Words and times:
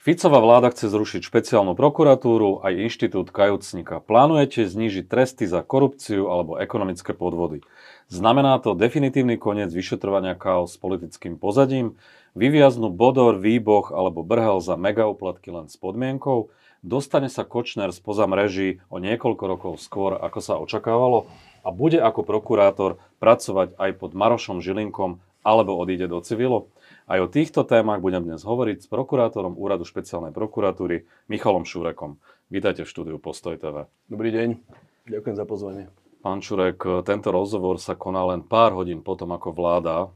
Ficová 0.00 0.40
vláda 0.40 0.72
chce 0.72 0.88
zrušiť 0.88 1.28
špeciálnu 1.28 1.76
prokuratúru 1.76 2.64
aj 2.64 2.88
inštitút 2.88 3.28
kajúcnika. 3.28 4.00
Plánujete 4.00 4.64
znížiť 4.64 5.04
tresty 5.04 5.44
za 5.44 5.60
korupciu 5.60 6.32
alebo 6.32 6.56
ekonomické 6.56 7.12
podvody. 7.12 7.60
Znamená 8.08 8.56
to 8.64 8.72
definitívny 8.72 9.36
koniec 9.36 9.68
vyšetrovania 9.68 10.40
chaos 10.40 10.72
s 10.72 10.80
politickým 10.80 11.36
pozadím? 11.36 12.00
Vyviaznú 12.32 12.88
Bodor, 12.88 13.36
Výboch 13.36 13.92
alebo 13.92 14.24
Brhel 14.24 14.64
za 14.64 14.80
megauplatky 14.80 15.52
len 15.52 15.68
s 15.68 15.76
podmienkou? 15.76 16.48
Dostane 16.80 17.28
sa 17.28 17.44
Kočner 17.44 17.92
spoza 17.92 18.24
mreží 18.24 18.80
o 18.88 18.96
niekoľko 19.04 19.44
rokov 19.44 19.84
skôr, 19.84 20.16
ako 20.16 20.40
sa 20.40 20.56
očakávalo? 20.64 21.28
A 21.60 21.68
bude 21.76 22.00
ako 22.00 22.24
prokurátor 22.24 22.96
pracovať 23.20 23.76
aj 23.76 24.00
pod 24.00 24.16
Marošom 24.16 24.64
Žilinkom 24.64 25.20
alebo 25.44 25.76
odíde 25.76 26.08
do 26.08 26.24
civilu? 26.24 26.72
Aj 27.10 27.18
o 27.18 27.26
týchto 27.26 27.66
témach 27.66 27.98
budem 27.98 28.22
dnes 28.22 28.46
hovoriť 28.46 28.86
s 28.86 28.86
prokurátorom 28.86 29.58
Úradu 29.58 29.82
špeciálnej 29.82 30.30
prokuratúry 30.30 31.10
Michalom 31.26 31.66
Šurekom. 31.66 32.22
Vítajte 32.46 32.86
v 32.86 32.90
štúdiu 32.94 33.16
Postoj 33.18 33.58
TV. 33.58 33.90
Dobrý 34.06 34.30
deň, 34.30 34.62
ďakujem 35.10 35.34
za 35.34 35.42
pozvanie. 35.42 35.90
Pán 36.22 36.38
Šurek, 36.38 36.78
tento 37.02 37.34
rozhovor 37.34 37.82
sa 37.82 37.98
koná 37.98 38.22
len 38.30 38.46
pár 38.46 38.78
hodín 38.78 39.02
potom, 39.02 39.34
ako 39.34 39.50
vláda 39.50 40.06
e, 40.06 40.08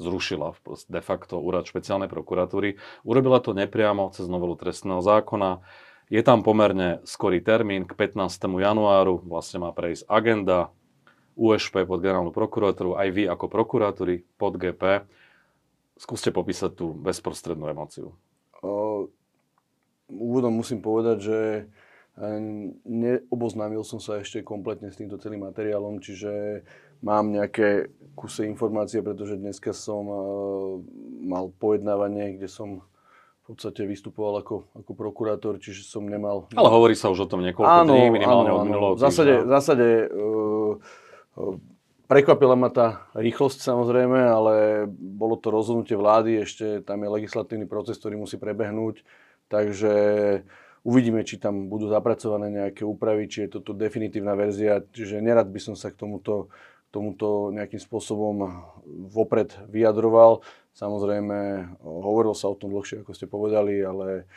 zrušila 0.00 0.56
de 0.88 1.04
facto 1.04 1.36
úrad 1.36 1.68
špeciálnej 1.68 2.08
prokuratúry. 2.08 2.80
Urobila 3.04 3.44
to 3.44 3.52
nepriamo 3.52 4.08
cez 4.16 4.24
novelu 4.24 4.56
trestného 4.56 5.04
zákona. 5.04 5.60
Je 6.08 6.24
tam 6.24 6.40
pomerne 6.40 7.04
skorý 7.04 7.44
termín 7.44 7.84
k 7.84 7.92
15. 7.92 8.24
januáru, 8.40 9.20
vlastne 9.20 9.60
má 9.60 9.68
prejsť 9.76 10.08
agenda 10.08 10.72
USP 11.36 11.84
pod 11.84 12.00
generálnu 12.00 12.32
prokuratúru, 12.32 12.96
aj 12.96 13.08
vy 13.12 13.28
ako 13.28 13.52
prokurátori 13.52 14.24
pod 14.40 14.56
GP. 14.56 15.04
Skúste 15.94 16.34
popísať 16.34 16.74
tú 16.74 16.90
bezprostrednú 16.90 17.70
emóciu. 17.70 18.14
Úvodom 20.10 20.52
musím 20.52 20.84
povedať, 20.84 21.16
že 21.22 21.38
e, 21.40 21.62
neoboznámil 22.84 23.82
som 23.86 23.98
sa 24.02 24.20
ešte 24.20 24.44
kompletne 24.44 24.92
s 24.92 25.00
týmto 25.00 25.16
celým 25.16 25.48
materiálom, 25.48 26.02
čiže 26.02 26.62
mám 27.00 27.32
nejaké 27.32 27.88
kuse 28.12 28.44
informácie, 28.44 29.00
pretože 29.00 29.40
dneska 29.40 29.72
som 29.72 30.04
e, 30.04 30.18
mal 31.24 31.48
pojednávanie, 31.56 32.36
kde 32.36 32.48
som 32.52 32.84
v 33.44 33.52
podstate 33.52 33.84
vystupoval 33.84 34.40
ako, 34.40 34.64
ako 34.72 34.92
prokurátor, 34.96 35.60
čiže 35.60 35.84
som 35.84 36.08
nemal... 36.08 36.48
Ale 36.56 36.68
hovorí 36.68 36.96
sa 36.96 37.12
už 37.12 37.28
o 37.28 37.28
tom 37.28 37.44
niekoľko 37.44 37.68
áno, 37.68 37.92
dní, 37.92 38.08
minimálne 38.08 38.48
áno, 38.48 38.60
od 38.60 38.64
minulého 38.64 38.94
V 38.96 39.04
zásade, 39.04 39.34
v 39.44 39.50
zásade 39.52 39.86
uh, 40.08 40.72
uh, 41.36 41.56
Prekvapila 42.04 42.52
ma 42.52 42.68
tá 42.68 43.08
rýchlosť 43.16 43.64
samozrejme, 43.64 44.20
ale 44.28 44.54
bolo 44.92 45.40
to 45.40 45.48
rozhodnutie 45.48 45.96
vlády, 45.96 46.44
ešte 46.44 46.84
tam 46.84 47.00
je 47.00 47.08
legislatívny 47.08 47.64
proces, 47.64 47.96
ktorý 47.96 48.20
musí 48.20 48.36
prebehnúť, 48.36 49.00
takže 49.48 49.92
uvidíme, 50.84 51.24
či 51.24 51.40
tam 51.40 51.72
budú 51.72 51.88
zapracované 51.88 52.52
nejaké 52.52 52.84
úpravy, 52.84 53.24
či 53.24 53.48
je 53.48 53.56
toto 53.56 53.72
definitívna 53.72 54.36
verzia, 54.36 54.84
čiže 54.84 55.24
nerad 55.24 55.48
by 55.48 55.56
som 55.56 55.74
sa 55.80 55.88
k 55.88 55.96
tomuto, 55.96 56.52
tomuto 56.92 57.48
nejakým 57.56 57.80
spôsobom 57.80 58.52
vopred 59.08 59.56
vyjadroval. 59.72 60.44
Samozrejme, 60.76 61.72
hovorilo 61.80 62.36
sa 62.36 62.52
o 62.52 62.58
tom 62.58 62.68
dlhšie, 62.68 63.00
ako 63.00 63.16
ste 63.16 63.32
povedali, 63.32 63.80
ale 63.80 64.28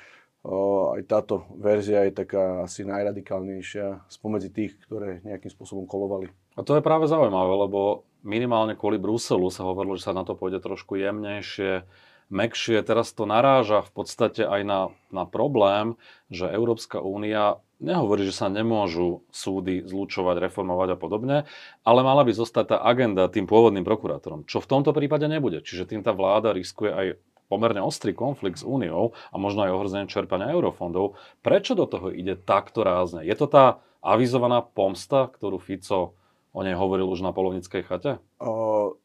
aj 0.95 1.04
táto 1.04 1.44
verzia 1.60 2.08
je 2.08 2.16
taká 2.16 2.64
asi 2.64 2.88
najradikálnejšia 2.88 4.08
spomedzi 4.08 4.56
tých, 4.56 4.80
ktoré 4.88 5.20
nejakým 5.28 5.52
spôsobom 5.52 5.84
kolovali. 5.84 6.32
A 6.58 6.66
to 6.66 6.74
je 6.74 6.82
práve 6.82 7.06
zaujímavé, 7.06 7.54
lebo 7.70 8.10
minimálne 8.26 8.74
kvôli 8.74 8.98
Bruselu 8.98 9.46
sa 9.54 9.70
hovorilo, 9.70 9.94
že 9.94 10.10
sa 10.10 10.18
na 10.18 10.26
to 10.26 10.34
pôjde 10.34 10.58
trošku 10.58 10.98
jemnejšie, 10.98 11.86
mekšie. 12.34 12.82
Teraz 12.82 13.14
to 13.14 13.30
naráža 13.30 13.86
v 13.86 13.92
podstate 13.94 14.42
aj 14.42 14.62
na, 14.66 14.80
na 15.14 15.23
problém, 15.30 15.96
že 16.34 16.50
Európska 16.50 16.98
únia 16.98 17.62
nehovorí, 17.78 18.26
že 18.26 18.34
sa 18.34 18.50
nemôžu 18.50 19.22
súdy 19.30 19.86
zlučovať, 19.86 20.50
reformovať 20.50 20.90
a 20.94 20.98
podobne, 20.98 21.38
ale 21.86 22.00
mala 22.02 22.26
by 22.26 22.34
zostať 22.34 22.66
tá 22.73 22.78
agenda 22.82 23.30
tým 23.30 23.46
pôvodným 23.46 23.86
prokurátorom, 23.86 24.50
čo 24.50 24.58
v 24.58 24.70
tomto 24.70 24.92
prípade 24.98 25.30
nebude. 25.30 25.62
Čiže 25.62 25.94
tým 25.94 26.02
tá 26.02 26.10
vláda 26.10 26.58
riskuje 26.58 26.90
aj 26.90 27.08
pomerne 27.48 27.80
ostrý 27.80 28.12
konflikt 28.12 28.60
s 28.60 28.67
Úniou 28.67 29.16
a 29.32 29.36
možno 29.40 29.64
aj 29.64 29.72
ohrozenie 29.78 30.12
čerpania 30.12 30.52
eurofondov. 30.52 31.16
Prečo 31.46 31.78
do 31.78 31.88
toho 31.88 32.12
ide 32.12 32.36
takto 32.36 32.84
rázne? 32.84 33.23
Je 33.23 33.38
to 33.38 33.48
tá 33.48 33.80
avizovaná 34.04 34.60
pomsta, 34.66 35.32
ktorú 35.32 35.62
Fico 35.62 36.17
o 36.58 36.60
nej 36.66 36.73
hovoril 36.73 37.06
už 37.06 37.22
na 37.22 37.30
polovnickej 37.30 37.86
chate? 37.86 38.18
O, 38.42 38.98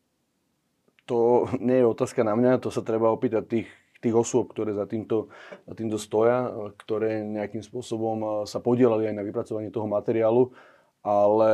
to 1.05 1.53
nie 1.61 1.85
je 1.85 1.91
otázka 1.93 2.25
na 2.25 2.33
mňa, 2.33 2.65
to 2.65 2.73
sa 2.73 2.81
treba 2.81 3.13
opýtať 3.13 3.45
tých, 3.45 3.69
tých 4.01 4.15
osôb, 4.17 4.57
ktoré 4.57 4.73
za 4.73 4.89
týmto, 4.89 5.29
za 5.69 5.75
týmto 5.77 6.01
stoja, 6.01 6.49
ktoré 6.81 7.21
nejakým 7.21 7.61
spôsobom 7.61 8.49
sa 8.49 8.65
podielali 8.65 9.12
aj 9.12 9.15
na 9.21 9.27
vypracovanie 9.27 9.69
toho 9.69 9.85
materiálu, 9.85 10.57
ale 11.05 11.53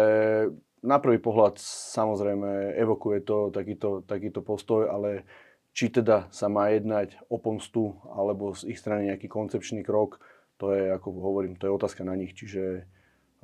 na 0.79 1.03
prvý 1.03 1.19
pohľad 1.19 1.59
samozrejme 1.99 2.79
evokuje 2.79 3.27
to 3.27 3.51
takýto, 3.51 4.07
takýto 4.07 4.47
postoj, 4.47 4.87
ale 4.87 5.27
či 5.75 5.91
teda 5.91 6.31
sa 6.31 6.47
má 6.47 6.71
jednať 6.71 7.19
o 7.27 7.43
pomstu 7.43 7.99
alebo 8.15 8.55
z 8.55 8.71
ich 8.71 8.79
strany 8.79 9.11
nejaký 9.11 9.27
koncepčný 9.27 9.83
krok, 9.83 10.23
to 10.59 10.75
je, 10.75 10.91
ako 10.91 11.15
hovorím, 11.19 11.55
to 11.59 11.71
je 11.71 11.75
otázka 11.75 12.03
na 12.03 12.19
nich. 12.19 12.35
Čiže 12.35 12.87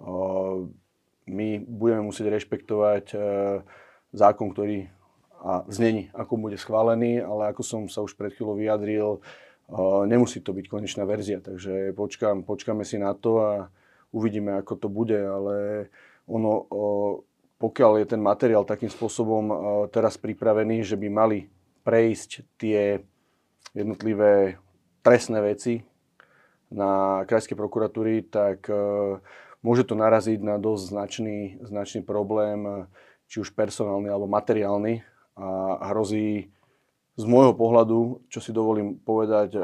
uh, 0.03 0.66
my 1.24 1.60
budeme 1.64 2.04
musieť 2.04 2.36
rešpektovať 2.36 3.04
e, 3.12 3.18
zákon, 4.12 4.52
ktorý 4.52 4.88
a 5.44 5.60
znení, 5.68 6.08
ako 6.16 6.40
bude 6.40 6.56
schválený, 6.56 7.20
ale 7.20 7.52
ako 7.52 7.60
som 7.60 7.82
sa 7.84 8.00
už 8.00 8.16
pred 8.16 8.32
chvíľou 8.32 8.56
vyjadril, 8.56 9.08
e, 9.16 9.20
nemusí 10.08 10.40
to 10.40 10.56
byť 10.56 10.66
konečná 10.68 11.04
verzia, 11.04 11.40
takže 11.40 11.92
počkám, 11.92 12.48
počkáme 12.48 12.84
si 12.84 12.96
na 12.96 13.12
to 13.12 13.30
a 13.44 13.52
uvidíme, 14.08 14.56
ako 14.56 14.72
to 14.80 14.88
bude, 14.88 15.16
ale 15.16 15.88
ono, 16.24 16.52
e, 16.52 16.64
pokiaľ 17.60 17.92
je 18.04 18.06
ten 18.16 18.20
materiál 18.20 18.68
takým 18.68 18.92
spôsobom 18.92 19.44
teraz 19.88 20.20
pripravený, 20.20 20.84
že 20.84 21.00
by 21.00 21.08
mali 21.08 21.48
prejsť 21.80 22.44
tie 22.60 23.00
jednotlivé 23.72 24.60
trestné 25.00 25.40
veci 25.40 25.80
na 26.68 27.22
krajskej 27.24 27.56
prokuratúry, 27.56 28.26
tak 28.28 28.68
môže 29.64 29.88
to 29.88 29.97
naraziť 29.97 30.44
na 30.44 30.60
dosť 30.60 30.82
značný, 30.92 31.38
značný 31.64 32.04
problém, 32.04 32.86
či 33.32 33.41
už 33.41 33.56
personálny 33.56 34.12
alebo 34.12 34.28
materiálny. 34.28 35.00
A 35.34 35.91
hrozí 35.91 36.54
z 37.16 37.25
môjho 37.25 37.56
pohľadu, 37.56 38.26
čo 38.28 38.42
si 38.42 38.50
dovolím 38.50 38.98
povedať, 38.98 39.54
e, 39.54 39.60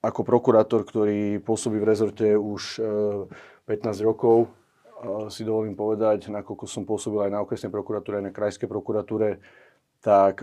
ako 0.00 0.20
prokurátor, 0.24 0.86
ktorý 0.86 1.42
pôsobí 1.42 1.76
v 1.82 1.88
rezorte 1.88 2.26
už 2.38 2.80
15 3.66 4.00
e, 4.00 4.02
rokov, 4.06 4.46
e, 4.46 4.48
si 5.28 5.42
dovolím 5.42 5.74
povedať, 5.74 6.30
nakoľko 6.30 6.64
som 6.70 6.86
pôsobil 6.86 7.26
aj 7.26 7.30
na 7.34 7.42
okresnej 7.42 7.74
prokuratúre, 7.74 8.22
aj 8.22 8.26
na 8.30 8.34
krajskej 8.34 8.70
prokuratúre, 8.70 9.42
tak 10.00 10.40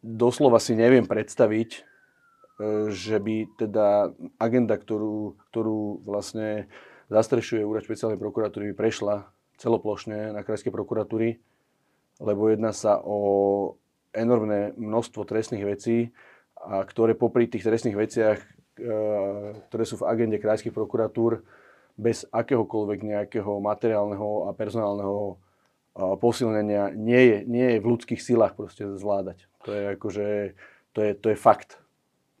doslova 0.00 0.56
si 0.56 0.72
neviem 0.72 1.04
predstaviť, 1.04 1.84
že 2.88 3.16
by 3.20 3.36
teda 3.60 4.16
agenda, 4.40 4.80
ktorú, 4.80 5.36
ktorú 5.52 6.00
vlastne 6.04 6.70
zastrešuje 7.12 7.62
úrad 7.62 7.84
špeciálnej 7.84 8.16
prokuratúry, 8.16 8.72
by 8.72 8.74
prešla 8.76 9.28
celoplošne 9.60 10.32
na 10.32 10.40
krajskej 10.40 10.72
prokuratúry, 10.72 11.40
lebo 12.20 12.48
jedná 12.48 12.72
sa 12.72 13.00
o 13.04 13.76
enormné 14.16 14.72
množstvo 14.76 15.28
trestných 15.28 15.64
vecí, 15.68 15.98
a 16.56 16.82
ktoré 16.82 17.12
popri 17.12 17.46
tých 17.46 17.68
trestných 17.68 17.96
veciach, 17.96 18.38
e, 18.40 18.88
ktoré 19.68 19.84
sú 19.84 20.00
v 20.00 20.08
agende 20.08 20.40
krajských 20.40 20.72
prokuratúr, 20.72 21.44
bez 21.96 22.28
akéhokoľvek 22.28 23.00
nejakého 23.04 23.56
materiálneho 23.60 24.48
a 24.48 24.50
personálneho 24.52 25.40
posilnenia 25.96 26.92
nie 26.92 27.22
je, 27.24 27.38
nie 27.48 27.66
je 27.72 27.78
v 27.80 27.88
ľudských 27.88 28.20
silách 28.20 28.52
proste 28.52 28.84
zvládať. 28.84 29.48
To 29.64 29.72
je 29.72 29.82
akože, 29.96 30.26
to 30.92 30.98
je, 31.00 31.10
to 31.16 31.26
je 31.32 31.36
fakt. 31.40 31.80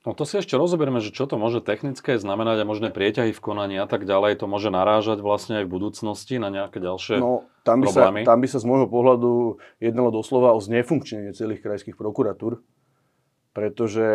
No 0.06 0.14
to 0.14 0.22
si 0.22 0.38
ešte 0.38 0.54
rozoberieme, 0.54 1.02
že 1.02 1.10
čo 1.10 1.26
to 1.26 1.34
môže 1.34 1.66
technické 1.66 2.14
znamenať 2.14 2.62
a 2.62 2.68
možné 2.70 2.94
prieťahy 2.94 3.34
v 3.34 3.42
konaní 3.42 3.74
a 3.74 3.90
tak 3.90 4.06
ďalej. 4.06 4.38
To 4.38 4.46
môže 4.46 4.70
narážať 4.70 5.18
vlastne 5.18 5.58
aj 5.60 5.64
v 5.66 5.74
budúcnosti 5.74 6.38
na 6.38 6.46
nejaké 6.46 6.78
ďalšie 6.78 7.18
no, 7.18 7.42
tam 7.66 7.82
by 7.82 7.90
problémy. 7.90 8.22
Sa, 8.22 8.30
tam 8.30 8.38
by 8.38 8.48
sa 8.48 8.58
z 8.62 8.66
môjho 8.70 8.86
pohľadu 8.86 9.30
jednalo 9.82 10.14
doslova 10.14 10.54
o 10.54 10.62
znefunkčnenie 10.62 11.34
celých 11.34 11.58
krajských 11.58 11.98
prokuratúr, 11.98 12.62
pretože 13.50 14.06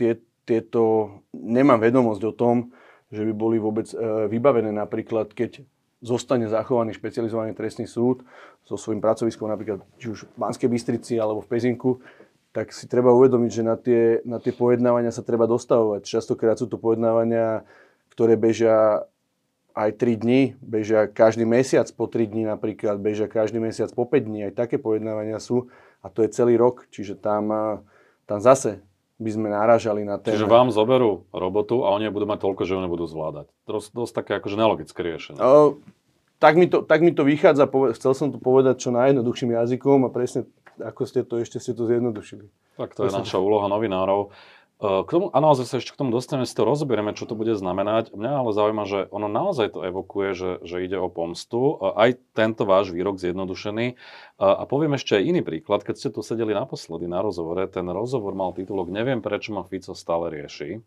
tie, 0.00 0.16
tieto, 0.48 1.12
nemám 1.36 1.84
vedomosť 1.84 2.22
o 2.24 2.32
tom, 2.32 2.72
že 3.12 3.20
by 3.28 3.32
boli 3.36 3.60
vôbec 3.60 3.84
e, 3.92 4.32
vybavené 4.32 4.72
napríklad, 4.72 5.36
keď 5.36 5.60
zostane 6.00 6.48
zachovaný 6.48 6.96
špecializovaný 6.96 7.52
trestný 7.52 7.84
súd 7.84 8.24
so 8.64 8.80
svojím 8.80 9.02
pracoviskom 9.02 9.50
napríklad 9.50 9.82
či 9.98 10.14
už 10.14 10.30
v 10.30 10.36
Banskej 10.40 10.70
Bystrici 10.70 11.20
alebo 11.20 11.42
v 11.42 11.50
Pezinku, 11.50 12.00
tak 12.58 12.74
si 12.74 12.90
treba 12.90 13.14
uvedomiť, 13.14 13.50
že 13.54 13.62
na 13.62 13.78
tie, 13.78 14.18
na 14.26 14.42
tie 14.42 14.50
pojednávania 14.50 15.14
sa 15.14 15.22
treba 15.22 15.46
dostavovať. 15.46 16.02
Častokrát 16.02 16.58
sú 16.58 16.66
to 16.66 16.74
pojednávania, 16.74 17.62
ktoré 18.10 18.34
bežia 18.34 19.06
aj 19.78 19.94
3 19.94 20.18
dní, 20.26 20.58
bežia 20.58 21.06
každý 21.06 21.46
mesiac 21.46 21.86
po 21.94 22.10
3 22.10 22.26
dní 22.26 22.50
napríklad, 22.50 22.98
bežia 22.98 23.30
každý 23.30 23.62
mesiac 23.62 23.94
po 23.94 24.10
5 24.10 24.26
dní, 24.26 24.50
aj 24.50 24.58
také 24.58 24.74
pojednávania 24.74 25.38
sú 25.38 25.70
a 26.02 26.10
to 26.10 26.26
je 26.26 26.34
celý 26.34 26.58
rok, 26.58 26.90
čiže 26.90 27.14
tam, 27.14 27.54
tam 28.26 28.38
zase 28.42 28.82
by 29.22 29.30
sme 29.30 29.54
náražali 29.54 30.02
na 30.02 30.18
ten... 30.18 30.34
Čiže 30.34 30.50
vám 30.50 30.74
zoberú 30.74 31.30
robotu 31.30 31.86
a 31.86 31.94
oni 31.94 32.10
budú 32.10 32.26
mať 32.26 32.42
toľko, 32.42 32.62
že 32.66 32.74
oni 32.74 32.90
budú 32.90 33.06
zvládať. 33.06 33.46
Dosť, 33.70 33.88
dosť 33.94 34.12
také 34.18 34.32
akože 34.42 34.58
nelogické 34.58 34.98
riešenie. 35.06 35.38
Uh, 35.38 35.78
tak 36.42 36.58
mi, 36.58 36.66
to, 36.66 36.82
tak 36.82 37.06
mi 37.06 37.14
to 37.14 37.22
vychádza, 37.22 37.70
chcel 37.94 38.12
som 38.18 38.34
to 38.34 38.42
povedať 38.42 38.82
čo 38.82 38.90
najjednoduchším 38.90 39.54
jazykom 39.54 40.06
a 40.06 40.10
presne 40.10 40.42
ako 40.80 41.02
ste 41.04 41.26
to, 41.26 41.42
ešte 41.42 41.58
ste 41.58 41.72
to 41.74 41.86
zjednodušili. 41.86 42.48
Tak 42.78 42.94
to 42.94 43.06
je 43.06 43.12
naša 43.12 43.42
úloha 43.42 43.66
novinárov. 43.66 44.30
Eh, 44.78 45.02
k 45.02 45.10
tomu, 45.10 45.26
a 45.34 45.42
naozaj 45.42 45.66
sa 45.66 45.76
ešte 45.82 45.90
k 45.90 45.98
tomu 45.98 46.14
dostaneme, 46.14 46.46
si 46.46 46.54
to 46.54 46.62
rozoberieme, 46.62 47.10
čo 47.10 47.26
to 47.26 47.34
bude 47.34 47.50
znamenať. 47.58 48.14
Mňa 48.14 48.30
ale 48.30 48.54
zaujíma, 48.54 48.84
že 48.86 49.10
ono 49.10 49.26
naozaj 49.26 49.74
to 49.74 49.82
evokuje, 49.82 50.38
že, 50.38 50.50
že 50.62 50.86
ide 50.86 50.94
o 50.94 51.10
pomstu. 51.10 51.82
Aj 51.82 52.14
tento 52.30 52.62
váš 52.62 52.94
výrok 52.94 53.18
zjednodušený. 53.18 53.86
Eh, 53.90 53.94
a 54.38 54.62
poviem 54.70 54.94
ešte 54.94 55.18
aj 55.18 55.26
iný 55.26 55.42
príklad. 55.42 55.82
Keď 55.82 55.94
ste 55.98 56.08
tu 56.14 56.22
sedeli 56.22 56.54
naposledy 56.54 57.10
na 57.10 57.26
rozhovore, 57.26 57.66
ten 57.66 57.90
rozhovor 57.90 58.38
mal 58.38 58.54
titulok 58.54 58.86
Neviem, 58.94 59.18
prečo 59.18 59.50
ma 59.50 59.66
Fico 59.66 59.98
stále 59.98 60.30
rieši. 60.30 60.78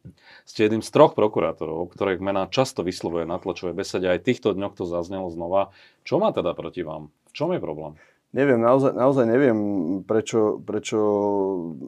Ste 0.47 0.71
jedným 0.71 0.87
z 0.87 0.87
troch 0.87 1.11
prokurátorov, 1.11 1.91
ktorých 1.91 2.23
mená 2.23 2.47
často 2.47 2.87
vyslovuje 2.87 3.27
na 3.27 3.43
tlačovej 3.43 3.75
besede. 3.75 4.07
Aj 4.07 4.23
týchto 4.23 4.55
dňoch 4.55 4.79
to 4.79 4.87
zaznelo 4.87 5.27
znova. 5.35 5.75
Čo 6.07 6.23
má 6.23 6.31
teda 6.31 6.55
proti 6.55 6.87
vám? 6.87 7.11
V 7.27 7.33
čom 7.35 7.51
je 7.51 7.59
problém? 7.59 7.99
Neviem, 8.31 8.63
naozaj, 8.63 8.95
naozaj 8.95 9.25
neviem, 9.27 9.57
prečo, 10.07 10.63
prečo 10.63 10.99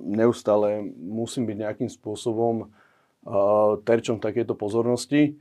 neustále 0.04 0.84
musím 1.00 1.48
byť 1.48 1.58
nejakým 1.58 1.90
spôsobom 1.90 2.68
uh, 2.68 3.80
terčom 3.88 4.20
takéto 4.20 4.52
pozornosti. 4.52 5.40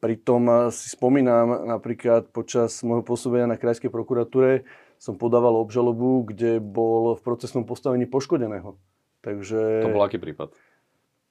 Pritom 0.00 0.72
si 0.72 0.92
spomínam 0.92 1.68
napríklad 1.68 2.28
počas 2.32 2.80
môjho 2.84 3.04
pôsobenia 3.04 3.48
na 3.48 3.60
krajskej 3.60 3.88
prokuratúre 3.92 4.64
som 5.04 5.20
podával 5.20 5.60
obžalobu, 5.60 6.24
kde 6.24 6.64
bol 6.64 7.18
v 7.18 7.20
procesnom 7.20 7.68
postavení 7.68 8.08
poškodeného. 8.08 8.80
Takže, 9.20 9.84
to 9.84 9.92
bol 9.92 10.04
aký 10.04 10.16
prípad? 10.16 10.56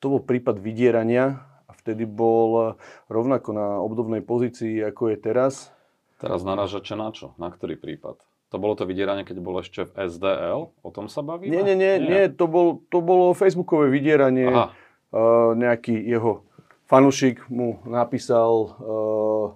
To 0.01 0.05
bol 0.13 0.21
prípad 0.21 0.61
vydierania 0.61 1.41
a 1.65 1.71
vtedy 1.73 2.05
bol 2.05 2.77
rovnako 3.09 3.49
na 3.55 3.67
obdobnej 3.81 4.21
pozícii, 4.21 4.77
ako 4.85 5.13
je 5.13 5.17
teraz. 5.17 5.73
Teraz 6.21 6.45
narážate 6.45 6.93
na 6.93 7.09
čo? 7.09 7.33
Na 7.41 7.49
ktorý 7.49 7.81
prípad? 7.81 8.21
To 8.53 8.61
bolo 8.61 8.77
to 8.77 8.85
vydieranie, 8.85 9.25
keď 9.25 9.41
bol 9.41 9.57
ešte 9.57 9.89
v 9.89 10.13
SDL? 10.13 10.69
O 10.85 10.89
tom 10.93 11.09
sa 11.09 11.25
bavíme? 11.25 11.49
Nie, 11.49 11.65
nie, 11.65 11.73
nie, 11.73 11.97
nie. 11.97 12.05
nie 12.05 12.23
to, 12.29 12.45
bol, 12.45 12.85
to 12.93 13.01
bolo 13.01 13.33
facebookové 13.33 13.89
vydieranie. 13.89 14.45
Aha. 14.45 14.69
Uh, 15.09 15.57
nejaký 15.57 15.97
jeho 15.97 16.45
fanušik 16.85 17.49
mu 17.49 17.81
napísal 17.89 18.77
uh, 18.77 19.47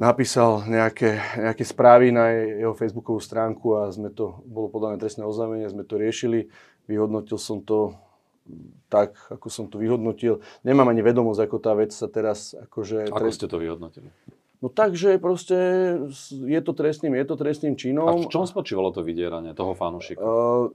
napísal 0.00 0.64
nejaké, 0.64 1.20
nejaké 1.36 1.64
správy 1.64 2.08
na 2.08 2.32
jeho 2.32 2.72
facebookovú 2.72 3.20
stránku 3.20 3.76
a 3.76 3.92
sme 3.92 4.08
to, 4.08 4.40
bolo 4.48 4.72
podané 4.72 4.96
trestné 4.96 5.24
oznámenie, 5.28 5.68
sme 5.68 5.84
to 5.84 6.00
riešili. 6.00 6.48
Vyhodnotil 6.88 7.36
som 7.36 7.60
to 7.60 7.96
tak, 8.88 9.16
ako 9.28 9.46
som 9.52 9.68
to 9.68 9.76
vyhodnotil. 9.76 10.40
Nemám 10.64 10.88
ani 10.88 11.04
vedomosť, 11.04 11.40
ako 11.44 11.56
tá 11.60 11.72
vec 11.76 11.92
sa 11.92 12.08
teraz... 12.08 12.56
Akože, 12.56 13.12
ako 13.12 13.32
ste 13.32 13.46
to 13.46 13.60
vyhodnotili? 13.60 14.08
No 14.60 14.68
takže 14.68 15.16
proste 15.16 15.56
je 16.28 16.60
to 16.60 16.72
trestným, 16.76 17.16
je 17.16 17.24
to 17.24 17.36
trestným 17.40 17.74
činom. 17.80 18.04
A 18.04 18.12
v 18.20 18.28
čom 18.28 18.44
spočívalo 18.44 18.92
to 18.92 19.00
vydieranie 19.00 19.56
toho 19.56 19.72
fanúšika? 19.72 20.20
Uh, 20.20 20.68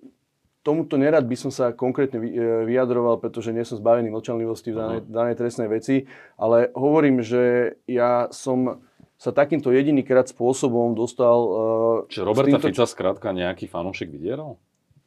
tomuto 0.65 0.97
nerad 0.97 1.21
by 1.29 1.37
som 1.37 1.53
sa 1.53 1.69
konkrétne 1.69 2.17
e, 2.17 2.65
vyjadroval, 2.65 3.21
pretože 3.21 3.53
nie 3.53 3.61
som 3.61 3.77
zbavený 3.77 4.09
mlčanlivosti 4.09 4.73
v 4.73 4.77
danej, 4.81 4.99
danej 5.05 5.35
trestnej 5.37 5.69
veci, 5.69 6.09
ale 6.41 6.73
hovorím, 6.73 7.21
že 7.21 7.77
ja 7.85 8.33
som 8.33 8.81
sa 9.21 9.29
takýmto 9.29 9.69
jedinýkrát 9.69 10.25
spôsobom 10.25 10.97
dostal... 10.97 11.38
Uh, 11.45 12.09
Čiže 12.09 12.25
Roberta 12.25 12.57
týmto... 12.57 12.67
Fica 12.73 12.89
skrátka 12.89 13.29
nejaký 13.31 13.69
fanúšik 13.69 14.09
vydieral? 14.09 14.57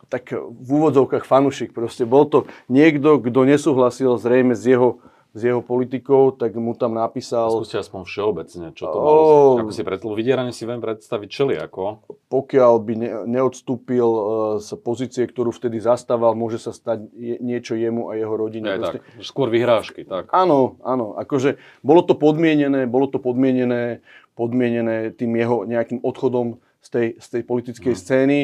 Tak 0.09 0.33
v 0.39 0.69
úvodzovkách 0.71 1.27
fanúšik 1.27 1.77
proste. 1.77 2.09
Bol 2.09 2.31
to 2.31 2.49
niekto, 2.71 3.21
kto 3.21 3.45
nesúhlasil 3.45 4.17
zrejme 4.17 4.57
s 4.57 4.65
jeho 4.65 5.03
s 5.37 5.41
jeho 5.45 5.61
politikou, 5.61 6.33
tak 6.33 6.57
mu 6.57 6.73
tam 6.73 6.97
napísal... 6.97 7.53
Skúste 7.53 7.77
aspoň 7.77 8.01
všeobecne, 8.09 8.67
čo 8.73 8.89
to 8.89 8.99
malo. 8.99 9.23
Ako 9.61 9.73
si 9.77 9.85
predstavu, 9.85 10.17
vydieranie 10.17 10.57
si 10.57 10.65
viem 10.65 10.81
predstaviť 10.81 11.29
čeli 11.29 11.55
ako? 11.61 12.01
Pokiaľ 12.33 12.73
by 12.81 12.95
ne, 12.97 13.11
neodstúpil 13.29 14.09
uh, 14.09 14.23
z 14.57 14.73
pozície, 14.81 15.29
ktorú 15.29 15.53
vtedy 15.53 15.85
zastával, 15.85 16.33
môže 16.33 16.57
sa 16.57 16.73
stať 16.73 17.13
je, 17.13 17.37
niečo 17.45 17.77
jemu 17.77 18.09
a 18.09 18.17
jeho 18.17 18.35
rodine. 18.35 18.73
Je, 18.73 18.81
tak, 18.81 19.05
skôr 19.21 19.53
vyhrážky, 19.53 20.09
tak. 20.09 20.33
Áno, 20.33 20.81
áno, 20.81 21.13
akože 21.21 21.61
bolo 21.85 22.01
to 22.01 22.17
podmienené, 22.17 22.89
bolo 22.89 23.13
to 23.13 23.21
podmienené, 23.21 24.01
podmienené 24.33 25.13
tým 25.13 25.37
jeho 25.37 25.69
nejakým 25.69 26.01
odchodom 26.01 26.57
z 26.81 26.89
tej, 26.89 27.07
z 27.21 27.27
tej 27.37 27.43
politickej 27.45 27.93
hmm. 27.93 28.01
scény. 28.01 28.39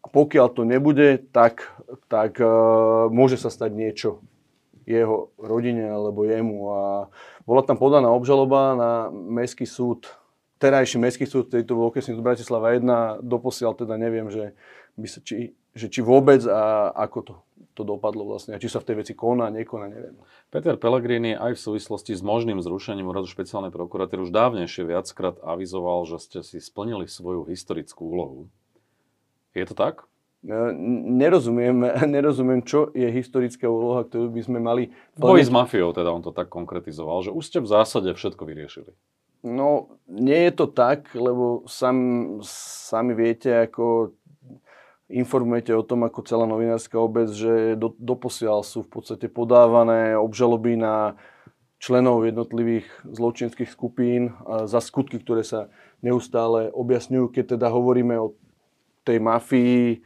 Pokiaľ 0.00 0.46
to 0.56 0.64
nebude, 0.64 1.28
tak, 1.28 1.68
tak 2.08 2.40
uh, 2.40 3.12
môže 3.12 3.36
sa 3.36 3.52
stať 3.52 3.76
niečo 3.76 4.24
jeho 4.90 5.30
rodine 5.38 5.86
alebo 5.86 6.26
jemu. 6.26 6.58
A 6.74 6.82
bola 7.46 7.62
tam 7.62 7.78
podaná 7.78 8.10
obžaloba 8.10 8.74
na 8.74 8.90
Mestský 9.14 9.64
súd, 9.64 10.10
terajší 10.58 10.98
Mestský 10.98 11.24
súd, 11.30 11.48
tejto 11.54 11.78
súd 11.78 12.20
Bratislava 12.20 12.74
1, 12.74 13.22
doposiaľ 13.22 13.78
teda 13.78 13.94
neviem, 13.94 14.26
že, 14.28 14.52
by 14.98 15.06
sa, 15.06 15.22
či, 15.22 15.54
že 15.72 15.86
či 15.86 16.02
vôbec 16.02 16.42
a 16.50 16.90
ako 16.90 17.18
to, 17.22 17.34
to 17.78 17.82
dopadlo 17.86 18.26
vlastne, 18.26 18.58
a 18.58 18.60
či 18.60 18.66
sa 18.66 18.82
v 18.82 18.90
tej 18.90 18.96
veci 19.06 19.12
koná, 19.14 19.48
nekoná, 19.48 19.86
neviem. 19.86 20.18
Peter 20.50 20.74
Pellegrini 20.74 21.38
aj 21.38 21.54
v 21.54 21.64
súvislosti 21.70 22.12
s 22.12 22.20
možným 22.20 22.58
zrušením 22.58 23.06
úradu 23.06 23.30
špeciálnej 23.30 23.70
prokuratúry 23.70 24.26
už 24.26 24.34
dávnejšie 24.34 24.84
viackrát 24.84 25.38
avizoval, 25.46 26.04
že 26.10 26.18
ste 26.18 26.38
si 26.42 26.58
splnili 26.58 27.06
svoju 27.06 27.46
historickú 27.46 28.10
úlohu. 28.10 28.40
Je 29.54 29.62
to 29.62 29.78
tak? 29.78 30.09
Nerozumiem, 30.42 31.84
nerozumiem, 32.16 32.60
čo 32.64 32.88
je 32.96 33.08
historická 33.12 33.68
úloha, 33.68 34.08
ktorú 34.08 34.32
by 34.32 34.42
sme 34.44 34.58
mali... 34.58 34.82
Boj 35.16 35.44
s 35.44 35.52
mafiou, 35.52 35.92
teda 35.92 36.08
on 36.08 36.24
to 36.24 36.32
tak 36.32 36.48
konkretizoval, 36.48 37.20
že 37.24 37.30
už 37.34 37.44
ste 37.44 37.58
v 37.60 37.68
zásade 37.68 38.10
všetko 38.16 38.42
vyriešili. 38.48 38.92
No, 39.40 39.96
nie 40.04 40.48
je 40.48 40.52
to 40.52 40.66
tak, 40.68 41.16
lebo 41.16 41.64
sam, 41.64 42.38
sami 42.44 43.16
viete, 43.16 43.48
ako 43.48 44.12
informujete 45.10 45.72
o 45.72 45.82
tom, 45.82 46.04
ako 46.04 46.22
celá 46.28 46.44
novinárska 46.44 47.00
obec, 47.00 47.32
že 47.32 47.74
do, 47.74 47.96
doposiaľ 47.96 48.62
sú 48.62 48.84
v 48.84 49.00
podstate 49.00 49.26
podávané 49.32 50.14
obžaloby 50.14 50.76
na 50.76 51.16
členov 51.80 52.28
jednotlivých 52.28 52.86
zločinských 53.08 53.72
skupín 53.72 54.36
za 54.68 54.84
skutky, 54.84 55.16
ktoré 55.18 55.40
sa 55.40 55.72
neustále 56.04 56.68
objasňujú, 56.70 57.32
keď 57.32 57.56
teda 57.56 57.72
hovoríme 57.72 58.20
o 58.20 58.36
tej 59.02 59.18
mafii, 59.18 60.04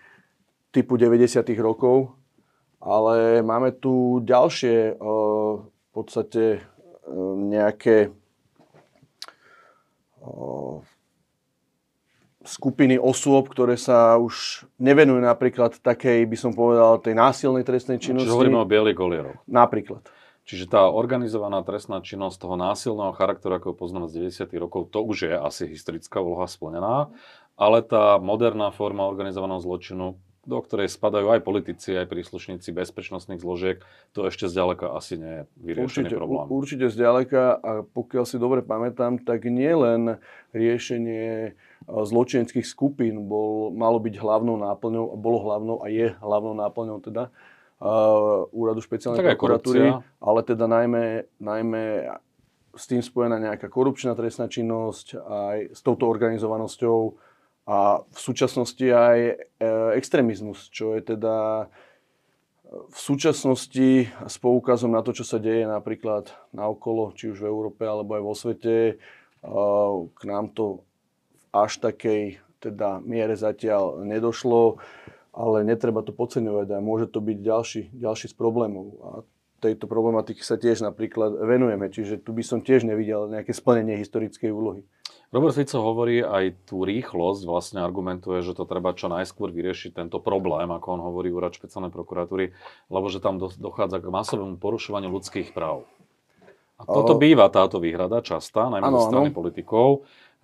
typu 0.75 0.99
90. 0.99 1.47
rokov, 1.63 2.19
ale 2.83 3.47
máme 3.47 3.71
tu 3.79 4.19
ďalšie 4.27 4.99
v 4.99 5.89
podstate 5.95 6.67
nejaké 7.47 8.11
skupiny 12.45 13.01
osôb, 13.01 13.49
ktoré 13.49 13.79
sa 13.79 14.21
už 14.21 14.67
nevenujú 14.77 15.17
napríklad 15.23 15.81
takej, 15.81 16.29
by 16.29 16.37
som 16.37 16.53
povedal, 16.53 17.01
tej 17.01 17.17
násilnej 17.17 17.65
trestnej 17.65 17.97
činnosti. 17.97 18.29
Čiže 18.29 18.37
hovoríme 18.37 18.61
o 18.61 18.69
bielých 18.69 18.99
golieroch. 18.99 19.39
Napríklad. 19.49 20.05
Čiže 20.45 20.69
tá 20.69 20.93
organizovaná 20.93 21.65
trestná 21.65 22.05
činnosť 22.05 22.37
toho 22.37 22.61
násilného 22.61 23.17
charakteru, 23.17 23.57
ako 23.57 23.73
ho 23.73 23.77
poznáme 23.81 24.13
z 24.13 24.29
90. 24.29 24.45
rokov, 24.61 24.93
to 24.93 25.01
už 25.01 25.33
je 25.33 25.33
asi 25.33 25.65
historická 25.73 26.21
úloha 26.21 26.45
splnená, 26.45 27.09
ale 27.57 27.81
tá 27.81 28.21
moderná 28.21 28.69
forma 28.69 29.09
organizovaného 29.09 29.65
zločinu, 29.65 30.21
do 30.45 30.59
ktorej 30.61 30.93
spadajú 30.93 31.33
aj 31.35 31.41
politici, 31.41 31.97
aj 31.97 32.09
príslušníci 32.09 32.71
bezpečnostných 32.71 33.41
zložiek, 33.41 33.81
to 34.13 34.29
ešte 34.29 34.49
zďaleka 34.49 34.93
asi 34.93 35.17
nie 35.17 35.33
je 35.33 35.43
vyriešený 35.61 36.09
určite, 36.09 36.17
problém. 36.17 36.47
Určite 36.53 36.87
zďaleka 36.93 37.43
a 37.59 37.71
pokiaľ 37.85 38.25
si 38.29 38.37
dobre 38.37 38.61
pamätám, 38.61 39.21
tak 39.25 39.49
nie 39.49 39.73
len 39.73 40.21
riešenie 40.53 41.29
e, 41.49 41.51
zločineckých 41.89 42.65
skupín 42.69 43.25
bol, 43.27 43.73
malo 43.73 43.97
byť 43.99 44.15
hlavnou 44.21 44.61
náplňou, 44.61 45.17
bolo 45.17 45.39
hlavnou 45.45 45.77
a 45.81 45.89
je 45.89 46.13
hlavnou 46.21 46.55
náplňou 46.55 47.01
teda 47.01 47.33
uh, 47.81 48.49
úradu 48.55 48.81
špeciálnej 48.81 49.35
prokuratúry, 49.35 49.99
ale 50.01 50.41
teda 50.47 50.65
najmä, 50.65 51.29
najmä 51.43 51.83
s 52.75 52.85
tým 52.91 53.03
spojená 53.03 53.39
nejaká 53.39 53.71
korupčná 53.71 54.19
trestná 54.19 54.51
činnosť 54.51 55.19
aj 55.19 55.59
s 55.75 55.81
touto 55.81 56.11
organizovanosťou 56.11 56.99
a 57.65 58.05
v 58.05 58.19
súčasnosti 58.21 58.85
aj 58.85 59.19
e, 59.25 59.35
extrémizmus, 59.97 60.69
čo 60.69 60.93
je 60.93 61.17
teda 61.17 61.65
e, 61.65 61.67
v 62.93 62.99
súčasnosti 62.99 63.89
s 64.13 64.37
poukazom 64.37 64.93
na 64.93 65.01
to, 65.01 65.17
čo 65.17 65.25
sa 65.25 65.41
deje 65.41 65.65
napríklad 65.65 66.29
na 66.53 66.69
okolo, 66.69 67.17
či 67.17 67.33
už 67.33 67.41
v 67.41 67.49
Európe 67.49 67.89
alebo 67.89 68.21
aj 68.21 68.23
vo 68.23 68.35
svete, 68.37 68.77
e, 68.77 68.95
k 70.13 70.21
nám 70.29 70.53
to 70.53 70.85
v 71.33 71.45
až 71.57 71.81
takej 71.81 72.45
teda 72.61 73.01
miere 73.01 73.33
zatiaľ 73.33 74.05
nedošlo, 74.05 74.81
ale 75.33 75.65
netreba 75.65 76.05
to 76.05 76.13
podceňovať 76.13 76.69
a 76.69 76.85
môže 76.85 77.09
to 77.09 77.25
byť 77.25 77.39
ďalší, 77.41 77.83
ďalší 77.97 78.27
z 78.29 78.37
problémov. 78.37 78.87
A 79.01 79.09
tejto 79.65 79.89
problematiky 79.89 80.45
sa 80.45 80.61
tiež 80.61 80.85
napríklad 80.85 81.41
venujeme, 81.41 81.89
čiže 81.89 82.21
tu 82.21 82.37
by 82.37 82.45
som 82.45 82.61
tiež 82.61 82.85
nevidel 82.85 83.33
nejaké 83.33 83.57
splnenie 83.57 83.97
historickej 83.97 84.53
úlohy. 84.53 84.85
Robert 85.35 85.59
Fico 85.59 85.83
hovorí 85.83 86.23
aj 86.23 86.69
tú 86.71 86.87
rýchlosť, 86.87 87.43
vlastne 87.43 87.83
argumentuje, 87.83 88.39
že 88.45 88.55
to 88.55 88.69
treba 88.71 88.95
čo 88.95 89.11
najskôr 89.11 89.51
vyriešiť 89.51 89.99
tento 89.99 90.23
problém, 90.23 90.71
ako 90.71 90.87
on 90.95 91.03
hovorí 91.03 91.35
úrad 91.35 91.51
špeciálnej 91.51 91.91
prokuratúry, 91.91 92.55
lebo 92.87 93.07
že 93.11 93.19
tam 93.19 93.43
dochádza 93.43 93.99
k 93.99 94.15
masovému 94.15 94.63
porušovaniu 94.63 95.11
ľudských 95.11 95.51
práv. 95.51 95.91
A 96.79 96.87
toto 96.87 97.19
býva 97.19 97.51
táto 97.51 97.83
výhrada 97.83 98.23
častá, 98.23 98.71
najmä 98.71 98.87
zo 98.95 99.11
strany 99.11 99.29
ano. 99.31 99.37
politikov, 99.37 99.89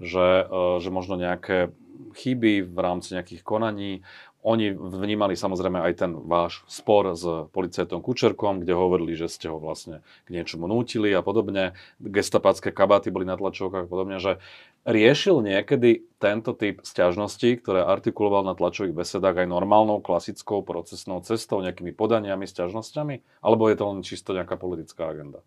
že, 0.02 0.46
e, 0.46 0.82
že 0.82 0.90
možno 0.90 1.14
nejaké 1.18 1.70
chyby 2.16 2.66
v 2.66 2.78
rámci 2.80 3.14
nejakých 3.14 3.42
konaní 3.44 4.02
oni 4.40 4.72
vnímali 4.72 5.36
samozrejme 5.36 5.84
aj 5.84 5.92
ten 6.00 6.12
váš 6.16 6.64
spor 6.64 7.12
s 7.12 7.24
policajtom 7.52 8.00
Kučerkom, 8.00 8.64
kde 8.64 8.72
hovorili, 8.72 9.12
že 9.12 9.28
ste 9.28 9.52
ho 9.52 9.60
vlastne 9.60 10.00
k 10.24 10.32
niečomu 10.32 10.64
nútili 10.64 11.12
a 11.12 11.20
podobne. 11.20 11.76
Gestapácké 12.00 12.72
kabáty 12.72 13.12
boli 13.12 13.28
na 13.28 13.36
tlačovkách 13.36 13.84
a 13.84 13.90
podobne, 13.90 14.16
že 14.16 14.40
riešil 14.88 15.44
niekedy 15.44 16.08
tento 16.16 16.56
typ 16.56 16.80
sťažností, 16.80 17.60
ktoré 17.60 17.84
artikuloval 17.84 18.48
na 18.48 18.56
tlačových 18.56 18.96
besedách 18.96 19.44
aj 19.44 19.48
normálnou, 19.52 20.00
klasickou 20.00 20.64
procesnou 20.64 21.20
cestou, 21.20 21.60
nejakými 21.60 21.92
podaniami, 21.92 22.48
sťažnosťami? 22.48 23.44
Alebo 23.44 23.68
je 23.68 23.76
to 23.76 23.84
len 23.92 24.00
čisto 24.00 24.32
nejaká 24.32 24.56
politická 24.56 25.12
agenda? 25.12 25.44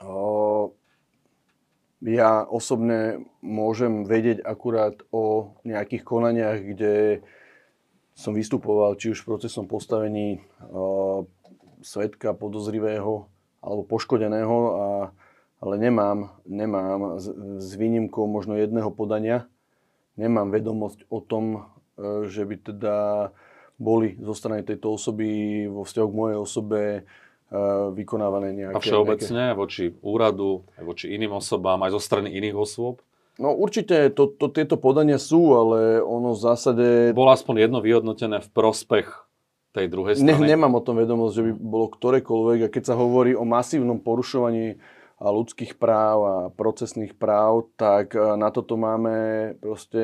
O, 0.00 0.72
ja 2.00 2.48
osobne 2.48 3.28
môžem 3.44 4.08
vedieť 4.08 4.40
akurát 4.40 4.96
o 5.12 5.56
nejakých 5.68 6.02
konaniach, 6.08 6.60
kde 6.64 7.20
som 8.14 8.32
vystupoval 8.32 8.94
či 8.94 9.10
už 9.10 9.22
v 9.22 9.28
procesnom 9.34 9.66
postavení 9.66 10.38
uh, 10.70 11.26
svetka 11.82 12.32
podozrivého 12.32 13.26
alebo 13.64 13.82
poškodeného, 13.84 14.56
a, 14.56 14.76
ale 15.64 15.74
nemám, 15.80 16.36
nemám 16.44 17.16
s, 17.16 17.32
s 17.58 17.70
výnimkou 17.74 18.28
možno 18.28 18.60
jedného 18.60 18.92
podania, 18.92 19.48
nemám 20.20 20.52
vedomosť 20.54 21.10
o 21.10 21.18
tom, 21.18 21.44
uh, 21.98 22.24
že 22.30 22.46
by 22.46 22.56
teda 22.60 22.96
boli 23.74 24.14
zo 24.22 24.32
strany 24.38 24.62
tejto 24.62 24.94
osoby 24.94 25.66
vo 25.66 25.82
vzťahu 25.82 26.06
k 26.06 26.18
mojej 26.18 26.38
osobe 26.38 26.80
uh, 27.02 27.90
vykonávané 27.90 28.54
nejaké... 28.54 28.78
A 28.78 28.84
všeobecne 28.84 29.50
nejaké... 29.50 29.58
voči 29.58 29.84
úradu, 29.98 30.62
voči 30.78 31.10
iným 31.10 31.42
osobám, 31.42 31.82
aj 31.82 31.98
zo 31.98 32.00
strany 32.00 32.30
iných 32.30 32.54
osôb? 32.54 33.02
No 33.34 33.50
určite 33.50 34.14
to, 34.14 34.30
to, 34.30 34.46
tieto 34.50 34.78
podania 34.78 35.18
sú, 35.18 35.58
ale 35.58 35.98
ono 35.98 36.38
v 36.38 36.40
zásade... 36.40 36.86
Bolo 37.10 37.34
aspoň 37.34 37.66
jedno 37.66 37.82
vyhodnotené 37.82 38.38
v 38.38 38.48
prospech 38.54 39.10
tej 39.74 39.90
druhej 39.90 40.14
strany? 40.22 40.38
Ne, 40.38 40.54
nemám 40.54 40.78
o 40.78 40.84
tom 40.84 41.02
vedomosť, 41.02 41.34
že 41.34 41.44
by 41.50 41.52
bolo 41.58 41.86
ktorékoľvek. 41.90 42.58
A 42.62 42.72
keď 42.72 42.94
sa 42.94 42.94
hovorí 42.94 43.34
o 43.34 43.42
masívnom 43.42 43.98
porušovaní 43.98 44.78
ľudských 45.18 45.78
práv 45.78 46.18
a 46.22 46.34
procesných 46.54 47.18
práv, 47.18 47.70
tak 47.74 48.14
na 48.14 48.54
toto 48.54 48.78
máme 48.78 49.14
proste 49.58 50.02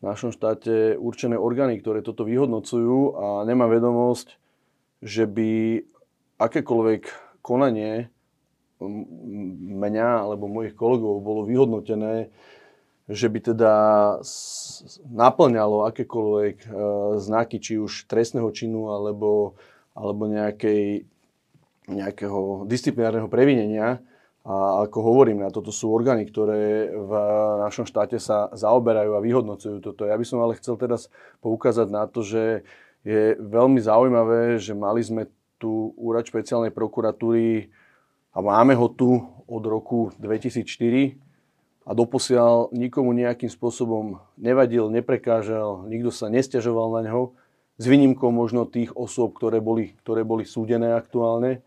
v 0.00 0.02
našom 0.04 0.32
štáte 0.32 0.96
určené 0.96 1.36
orgány, 1.40 1.80
ktoré 1.80 2.00
toto 2.00 2.24
vyhodnocujú 2.24 3.16
a 3.16 3.26
nemám 3.48 3.72
vedomosť, 3.72 4.36
že 5.04 5.24
by 5.28 5.84
akékoľvek 6.36 7.02
konanie 7.40 8.12
mňa 8.80 10.28
alebo 10.28 10.50
mojich 10.50 10.76
kolegov 10.76 11.24
bolo 11.24 11.48
vyhodnotené, 11.48 12.28
že 13.06 13.30
by 13.30 13.38
teda 13.54 13.72
naplňalo 15.14 15.86
akékoľvek 15.94 16.56
e, 16.66 16.68
znaky, 17.22 17.56
či 17.62 17.78
už 17.78 18.10
trestného 18.10 18.50
činu 18.50 18.90
alebo, 18.90 19.54
alebo 19.94 20.26
nejakej, 20.26 21.06
nejakého 21.86 22.66
disciplinárneho 22.66 23.30
previnenia. 23.30 24.02
A 24.46 24.86
ako 24.86 24.98
hovorím, 25.02 25.42
na 25.42 25.50
toto 25.50 25.74
sú 25.74 25.90
orgány, 25.90 26.26
ktoré 26.26 26.90
v 26.94 27.12
našom 27.66 27.82
štáte 27.82 28.18
sa 28.22 28.46
zaoberajú 28.54 29.18
a 29.18 29.24
vyhodnocujú 29.24 29.82
toto. 29.82 30.06
Ja 30.06 30.14
by 30.14 30.22
som 30.26 30.38
ale 30.38 30.58
chcel 30.58 30.78
teraz 30.78 31.10
poukázať 31.42 31.90
na 31.90 32.06
to, 32.06 32.22
že 32.22 32.62
je 33.06 33.38
veľmi 33.38 33.78
zaujímavé, 33.78 34.58
že 34.58 34.74
mali 34.74 35.02
sme 35.02 35.30
tu 35.62 35.94
úrad 35.98 36.26
špeciálnej 36.26 36.70
prokuratúry 36.70 37.70
a 38.36 38.38
máme 38.44 38.76
ho 38.76 38.92
tu 38.92 39.24
od 39.48 39.64
roku 39.64 40.12
2004 40.20 41.16
a 41.88 41.90
doposiaľ 41.96 42.68
nikomu 42.76 43.16
nejakým 43.16 43.48
spôsobom 43.48 44.20
nevadil, 44.36 44.92
neprekážal, 44.92 45.88
nikto 45.88 46.12
sa 46.12 46.28
nestiažoval 46.28 47.00
na 47.00 47.08
neho, 47.08 47.32
s 47.80 47.84
výnimkou 47.88 48.28
možno 48.28 48.68
tých 48.68 48.92
osôb, 48.92 49.32
ktoré 49.40 49.64
boli, 49.64 49.96
ktoré 50.04 50.20
boli 50.20 50.44
súdené 50.44 50.92
aktuálne, 50.92 51.64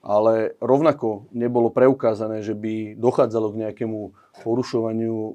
ale 0.00 0.56
rovnako 0.62 1.28
nebolo 1.36 1.68
preukázané, 1.68 2.40
že 2.40 2.56
by 2.56 2.96
dochádzalo 2.96 3.52
k 3.52 3.60
nejakému 3.66 4.00
porušovaniu 4.40 5.16
e, 5.18 5.32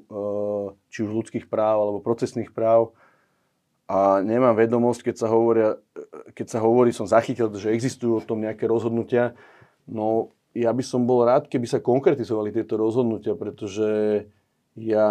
či 0.88 1.04
už 1.04 1.10
ľudských 1.12 1.46
práv 1.46 1.76
alebo 1.78 1.98
procesných 2.00 2.50
práv. 2.50 2.96
A 3.84 4.24
nemám 4.24 4.56
vedomosť, 4.56 5.12
keď 5.12 5.14
sa, 5.20 5.28
hovoria, 5.28 5.76
keď 6.32 6.46
sa 6.56 6.58
hovorí, 6.64 6.94
som 6.94 7.04
zachytil, 7.04 7.52
že 7.52 7.74
existujú 7.74 8.22
o 8.22 8.24
tom 8.24 8.40
nejaké 8.40 8.64
rozhodnutia, 8.64 9.36
no 9.84 10.32
ja 10.52 10.70
by 10.72 10.84
som 10.84 11.08
bol 11.08 11.24
rád, 11.24 11.48
keby 11.48 11.64
sa 11.64 11.80
konkretizovali 11.80 12.52
tieto 12.52 12.76
rozhodnutia, 12.76 13.32
pretože 13.36 14.24
ja 14.76 15.08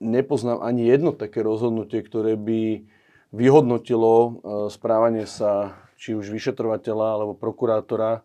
nepoznám 0.00 0.60
ani 0.60 0.88
jedno 0.88 1.16
také 1.16 1.40
rozhodnutie, 1.40 2.04
ktoré 2.04 2.36
by 2.36 2.84
vyhodnotilo 3.32 4.12
e, 4.12 4.30
správanie 4.68 5.24
sa 5.24 5.80
či 5.96 6.12
už 6.12 6.28
vyšetrovateľa 6.28 7.06
alebo 7.16 7.32
prokurátora 7.38 8.20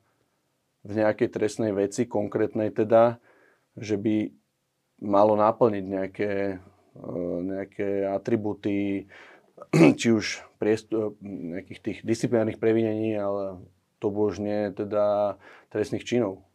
v 0.83 0.91
nejakej 0.91 1.29
trestnej 1.31 1.71
veci, 1.71 2.09
konkrétnej 2.09 2.73
teda, 2.75 3.21
že 3.77 3.95
by 3.95 4.33
malo 5.05 5.37
naplniť 5.39 5.85
nejaké, 5.85 6.59
e, 6.97 7.15
nejaké 7.39 7.87
atributy, 8.09 9.07
či 9.99 10.07
už 10.11 10.43
priestu, 10.59 11.15
nejakých 11.23 11.79
tých 11.79 11.99
disciplinárnych 12.03 12.59
previnení, 12.59 13.15
ale 13.15 13.63
to 13.99 14.07
božne 14.09 14.73
teda 14.73 15.37
trestných 15.69 16.05
činov. 16.05 16.47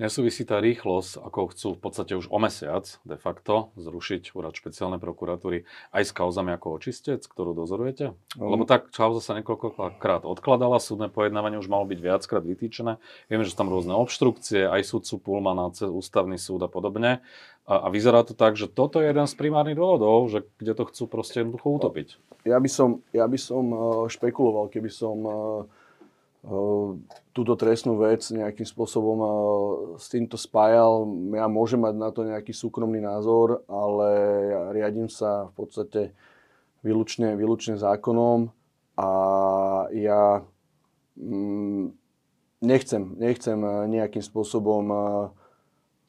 Nesúvisí 0.00 0.48
tá 0.48 0.56
rýchlosť, 0.64 1.20
ako 1.20 1.52
chcú 1.52 1.68
v 1.76 1.80
podstate 1.84 2.16
už 2.16 2.32
o 2.32 2.40
mesiac 2.40 2.88
de 3.04 3.20
facto 3.20 3.68
zrušiť 3.76 4.32
úrad 4.32 4.56
špeciálnej 4.56 4.96
prokuratúry 4.96 5.68
aj 5.92 6.02
s 6.08 6.16
kauzami 6.16 6.56
ako 6.56 6.80
očistec, 6.80 7.20
ktorú 7.20 7.52
dozorujete? 7.52 8.16
Um. 8.40 8.56
Lebo 8.56 8.64
tak 8.64 8.88
kauza 8.96 9.20
sa 9.20 9.36
niekoľkokrát 9.36 10.24
odkladala, 10.24 10.80
súdne 10.80 11.12
pojednávanie 11.12 11.60
už 11.60 11.68
malo 11.68 11.84
byť 11.84 12.00
viackrát 12.00 12.40
vytýčené. 12.40 12.96
Vieme, 13.28 13.44
že 13.44 13.52
tam 13.52 13.68
rôzne 13.68 13.92
obštrukcie, 13.92 14.64
aj 14.64 14.88
súdcu 14.88 15.20
Pulmana, 15.20 15.68
ústavný 15.68 16.40
súd 16.40 16.64
a 16.64 16.72
podobne. 16.72 17.20
A, 17.68 17.84
a 17.84 17.86
vyzerá 17.92 18.24
to 18.24 18.32
tak, 18.32 18.56
že 18.56 18.72
toto 18.72 19.04
je 19.04 19.12
jeden 19.12 19.28
z 19.28 19.36
primárnych 19.36 19.76
dôvodov, 19.76 20.32
že 20.32 20.48
kde 20.56 20.80
to 20.80 20.88
chcú 20.88 21.12
proste 21.12 21.44
jednoducho 21.44 21.76
utopiť. 21.76 22.16
Ja 22.48 22.56
by 22.56 22.72
som, 22.72 23.04
ja 23.12 23.28
by 23.28 23.36
som 23.36 23.64
eh, 23.68 23.78
špekuloval, 24.08 24.72
keby 24.72 24.88
som 24.88 25.16
eh, 25.20 25.34
túto 27.36 27.52
trestnú 27.52 28.00
vec 28.00 28.24
nejakým 28.32 28.64
spôsobom 28.64 29.18
s 30.00 30.08
týmto 30.08 30.40
spájal. 30.40 31.04
Ja 31.36 31.46
môžem 31.52 31.84
mať 31.84 31.94
na 32.00 32.08
to 32.08 32.24
nejaký 32.24 32.56
súkromný 32.56 33.04
názor, 33.04 33.60
ale 33.68 34.08
ja 34.48 34.60
riadím 34.72 35.12
sa 35.12 35.52
v 35.52 35.52
podstate 35.52 36.00
výlučne, 36.80 37.36
výlučne 37.36 37.76
zákonom 37.76 38.48
a 38.96 39.10
ja 39.92 40.40
mm, 41.20 41.92
nechcem, 42.64 43.02
nechcem 43.20 43.60
nejakým 43.92 44.24
spôsobom 44.24 44.84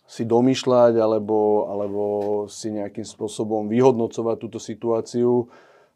si 0.07 0.27
domýšľať 0.27 1.00
alebo, 1.00 1.71
alebo 1.71 2.03
si 2.51 2.71
nejakým 2.71 3.07
spôsobom 3.07 3.71
vyhodnocovať 3.71 4.35
túto 4.43 4.59
situáciu, 4.59 5.47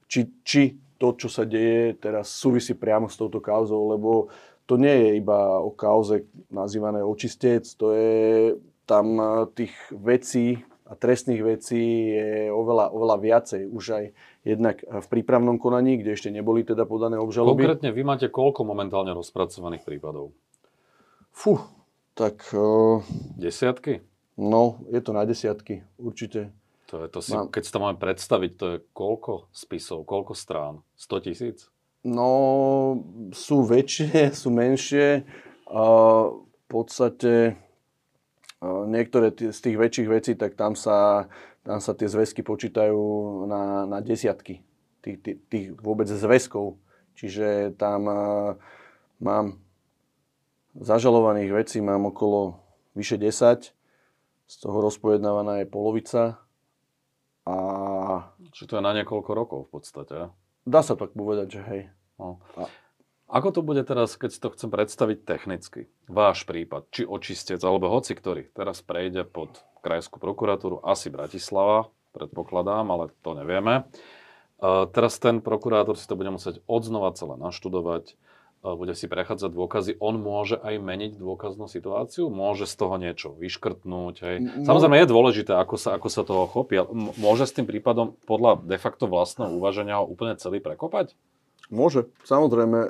či, 0.07 0.31
či 0.43 0.79
to, 0.97 1.15
čo 1.15 1.27
sa 1.27 1.43
deje 1.43 1.97
teraz 1.99 2.31
súvisí 2.31 2.73
priamo 2.75 3.11
s 3.11 3.19
touto 3.19 3.43
kauzou, 3.43 3.91
lebo 3.91 4.31
to 4.65 4.79
nie 4.81 4.91
je 4.91 5.09
iba 5.21 5.61
o 5.61 5.69
kauze 5.69 6.25
nazývané 6.49 7.05
očistec, 7.05 7.67
to 7.77 7.93
je 7.93 8.13
tam 8.89 9.17
tých 9.53 9.73
vecí 9.93 10.61
a 10.85 10.93
trestných 10.93 11.41
vecí 11.41 12.13
je 12.13 12.53
oveľa, 12.53 12.93
oveľa 12.93 13.17
viacej. 13.17 13.61
Už 13.69 13.85
aj 13.97 14.05
jednak 14.45 14.85
v 14.85 15.07
prípravnom 15.09 15.57
konaní, 15.57 15.97
kde 15.97 16.13
ešte 16.13 16.29
neboli 16.29 16.61
teda 16.61 16.85
podané 16.85 17.17
obžaloby. 17.17 17.65
Konkrétne 17.65 17.89
vy 17.89 18.01
máte 18.05 18.29
koľko 18.29 18.61
momentálne 18.61 19.09
rozpracovaných 19.17 19.81
prípadov? 19.81 20.29
Fú, 21.33 21.57
tak... 22.13 22.45
Uh, 22.53 23.01
Desiatky? 23.37 24.05
No, 24.37 24.83
je 24.91 24.99
to 24.99 25.15
na 25.15 25.23
desiatky, 25.23 25.87
určite. 25.95 26.51
To 26.93 27.01
je 27.01 27.07
to 27.09 27.19
si, 27.21 27.33
Mám... 27.33 27.49
keď 27.49 27.61
si 27.65 27.71
to 27.73 27.79
máme 27.81 27.97
predstaviť, 27.97 28.51
to 28.55 28.65
je 28.69 28.77
koľko 28.93 29.49
spisov, 29.49 30.05
koľko 30.05 30.33
strán? 30.37 30.85
100 30.97 31.25
tisíc? 31.25 31.57
No, 32.05 32.29
sú 33.33 33.65
väčšie, 33.65 34.29
sú 34.41 34.53
menšie. 34.53 35.25
A 35.65 35.83
v 36.29 36.65
podstate 36.69 37.57
niektoré 38.65 39.33
z 39.33 39.59
tých 39.59 39.77
väčších 39.77 40.09
vecí, 40.09 40.31
tak 40.37 40.53
tam 40.53 40.77
sa, 40.77 41.29
tam 41.65 41.81
sa 41.81 41.93
tie 41.97 42.09
zväzky 42.09 42.41
počítajú 42.45 43.01
na, 43.49 43.85
na 43.89 43.97
desiatky 44.01 44.61
tých, 45.01 45.17
tých, 45.21 45.37
tých 45.49 45.67
vôbec 45.77 46.09
zväzkov. 46.09 46.77
Čiže 47.15 47.77
tam 47.77 48.09
mám 49.21 49.45
zažalovaných 50.75 51.51
vecí 51.55 51.77
mám 51.79 52.11
okolo 52.11 52.59
vyše 52.95 53.15
10, 53.15 53.71
z 54.45 54.55
toho 54.61 54.77
rozpojednávaná 54.81 55.63
je 55.63 55.67
polovica. 55.67 56.44
A 57.45 57.55
Čiže 58.51 58.67
to 58.67 58.75
je 58.77 58.83
na 58.83 58.93
niekoľko 58.97 59.31
rokov 59.31 59.59
v 59.69 59.71
podstate. 59.77 60.15
dá 60.65 60.81
sa 60.81 60.97
tak 60.97 61.13
povedať, 61.13 61.47
že 61.57 61.61
hej. 61.69 61.81
No. 62.17 62.41
A- 62.57 62.69
Ako 63.29 63.49
to 63.53 63.61
bude 63.61 63.81
teraz, 63.85 64.17
keď 64.17 64.29
si 64.33 64.39
to 64.41 64.49
chcem 64.53 64.69
predstaviť 64.69 65.25
technicky? 65.25 65.89
Váš 66.05 66.45
prípad, 66.45 66.89
či 66.89 67.05
očistec, 67.05 67.61
alebo 67.61 67.89
hoci 67.89 68.13
ktorý, 68.13 68.49
teraz 68.53 68.81
prejde 68.81 69.25
pod 69.25 69.61
krajskú 69.81 70.17
prokuratúru, 70.17 70.81
asi 70.85 71.09
Bratislava, 71.13 71.89
predpokladám, 72.13 72.85
ale 72.89 73.13
to 73.21 73.33
nevieme. 73.37 73.85
Uh, 74.55 74.87
teraz 74.87 75.19
ten 75.19 75.43
prokurátor 75.43 75.99
si 75.99 76.07
to 76.07 76.15
bude 76.15 76.31
musieť 76.31 76.63
odznova 76.65 77.11
celé 77.13 77.35
naštudovať, 77.35 78.15
bude 78.73 78.97
si 78.97 79.05
prechádzať 79.05 79.53
dôkazy. 79.53 79.91
On 80.01 80.17
môže 80.17 80.57
aj 80.57 80.81
meniť 80.81 81.21
dôkaznú 81.21 81.69
situáciu? 81.69 82.33
Môže 82.33 82.65
z 82.65 82.73
toho 82.73 82.97
niečo 82.97 83.37
vyškrtnúť? 83.37 84.15
Hej? 84.25 84.35
M- 84.41 84.65
Samozrejme 84.65 85.05
je 85.05 85.13
dôležité, 85.13 85.53
ako 85.53 85.77
sa, 85.77 85.93
ako 85.93 86.07
sa 86.09 86.25
toho 86.25 86.49
chopí. 86.49 86.81
Môže 87.21 87.45
s 87.45 87.53
tým 87.53 87.69
prípadom 87.69 88.17
podľa 88.25 88.65
de 88.65 88.81
facto 88.81 89.05
vlastného 89.05 89.53
uvaženia 89.53 90.01
ho 90.01 90.09
úplne 90.09 90.33
celý 90.41 90.57
prekopať? 90.57 91.13
Môže, 91.69 92.09
samozrejme. 92.25 92.89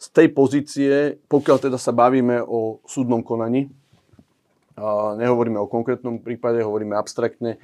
Z 0.00 0.06
tej 0.16 0.32
pozície, 0.32 0.92
pokiaľ 1.28 1.68
teda 1.68 1.76
sa 1.76 1.92
bavíme 1.92 2.40
o 2.40 2.80
súdnom 2.88 3.20
konaní, 3.20 3.68
eh, 3.68 5.10
nehovoríme 5.20 5.60
o 5.60 5.68
konkrétnom 5.68 6.24
prípade, 6.24 6.64
hovoríme 6.64 6.96
abstraktne, 6.96 7.60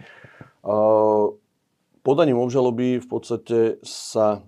podaním 2.03 2.39
obžaloby 2.39 3.03
v 3.03 3.07
podstate 3.11 3.59
sa 3.83 4.47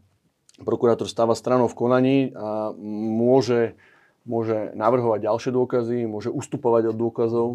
prokurátor 0.63 1.11
stáva 1.11 1.35
stranou 1.35 1.67
v 1.67 1.79
konaní 1.79 2.19
a 2.37 2.71
môže, 2.79 3.75
môže 4.23 4.71
navrhovať 4.79 5.27
ďalšie 5.27 5.51
dôkazy, 5.51 5.99
môže 6.07 6.31
ustupovať 6.31 6.95
od 6.95 6.97
dôkazov. 6.97 7.49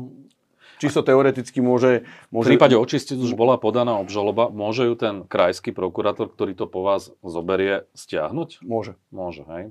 Čisto 0.79 1.03
teoreticky 1.03 1.59
môže... 1.59 2.07
V 2.31 2.39
môže 2.39 2.55
prípade 2.55 2.75
očistec 2.79 3.19
už 3.19 3.35
bola 3.35 3.59
podaná 3.59 3.99
obžaloba, 3.99 4.47
môže 4.47 4.87
ju 4.87 4.95
ten 4.95 5.27
krajský 5.27 5.75
prokurátor, 5.75 6.31
ktorý 6.31 6.55
to 6.55 6.71
po 6.71 6.83
vás 6.83 7.11
zoberie, 7.19 7.83
stiahnuť? 7.95 8.63
Môže. 8.63 8.95
Môže, 9.11 9.43
hej? 9.51 9.63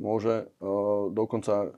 Môže. 0.00 0.48
Dokonca 1.12 1.76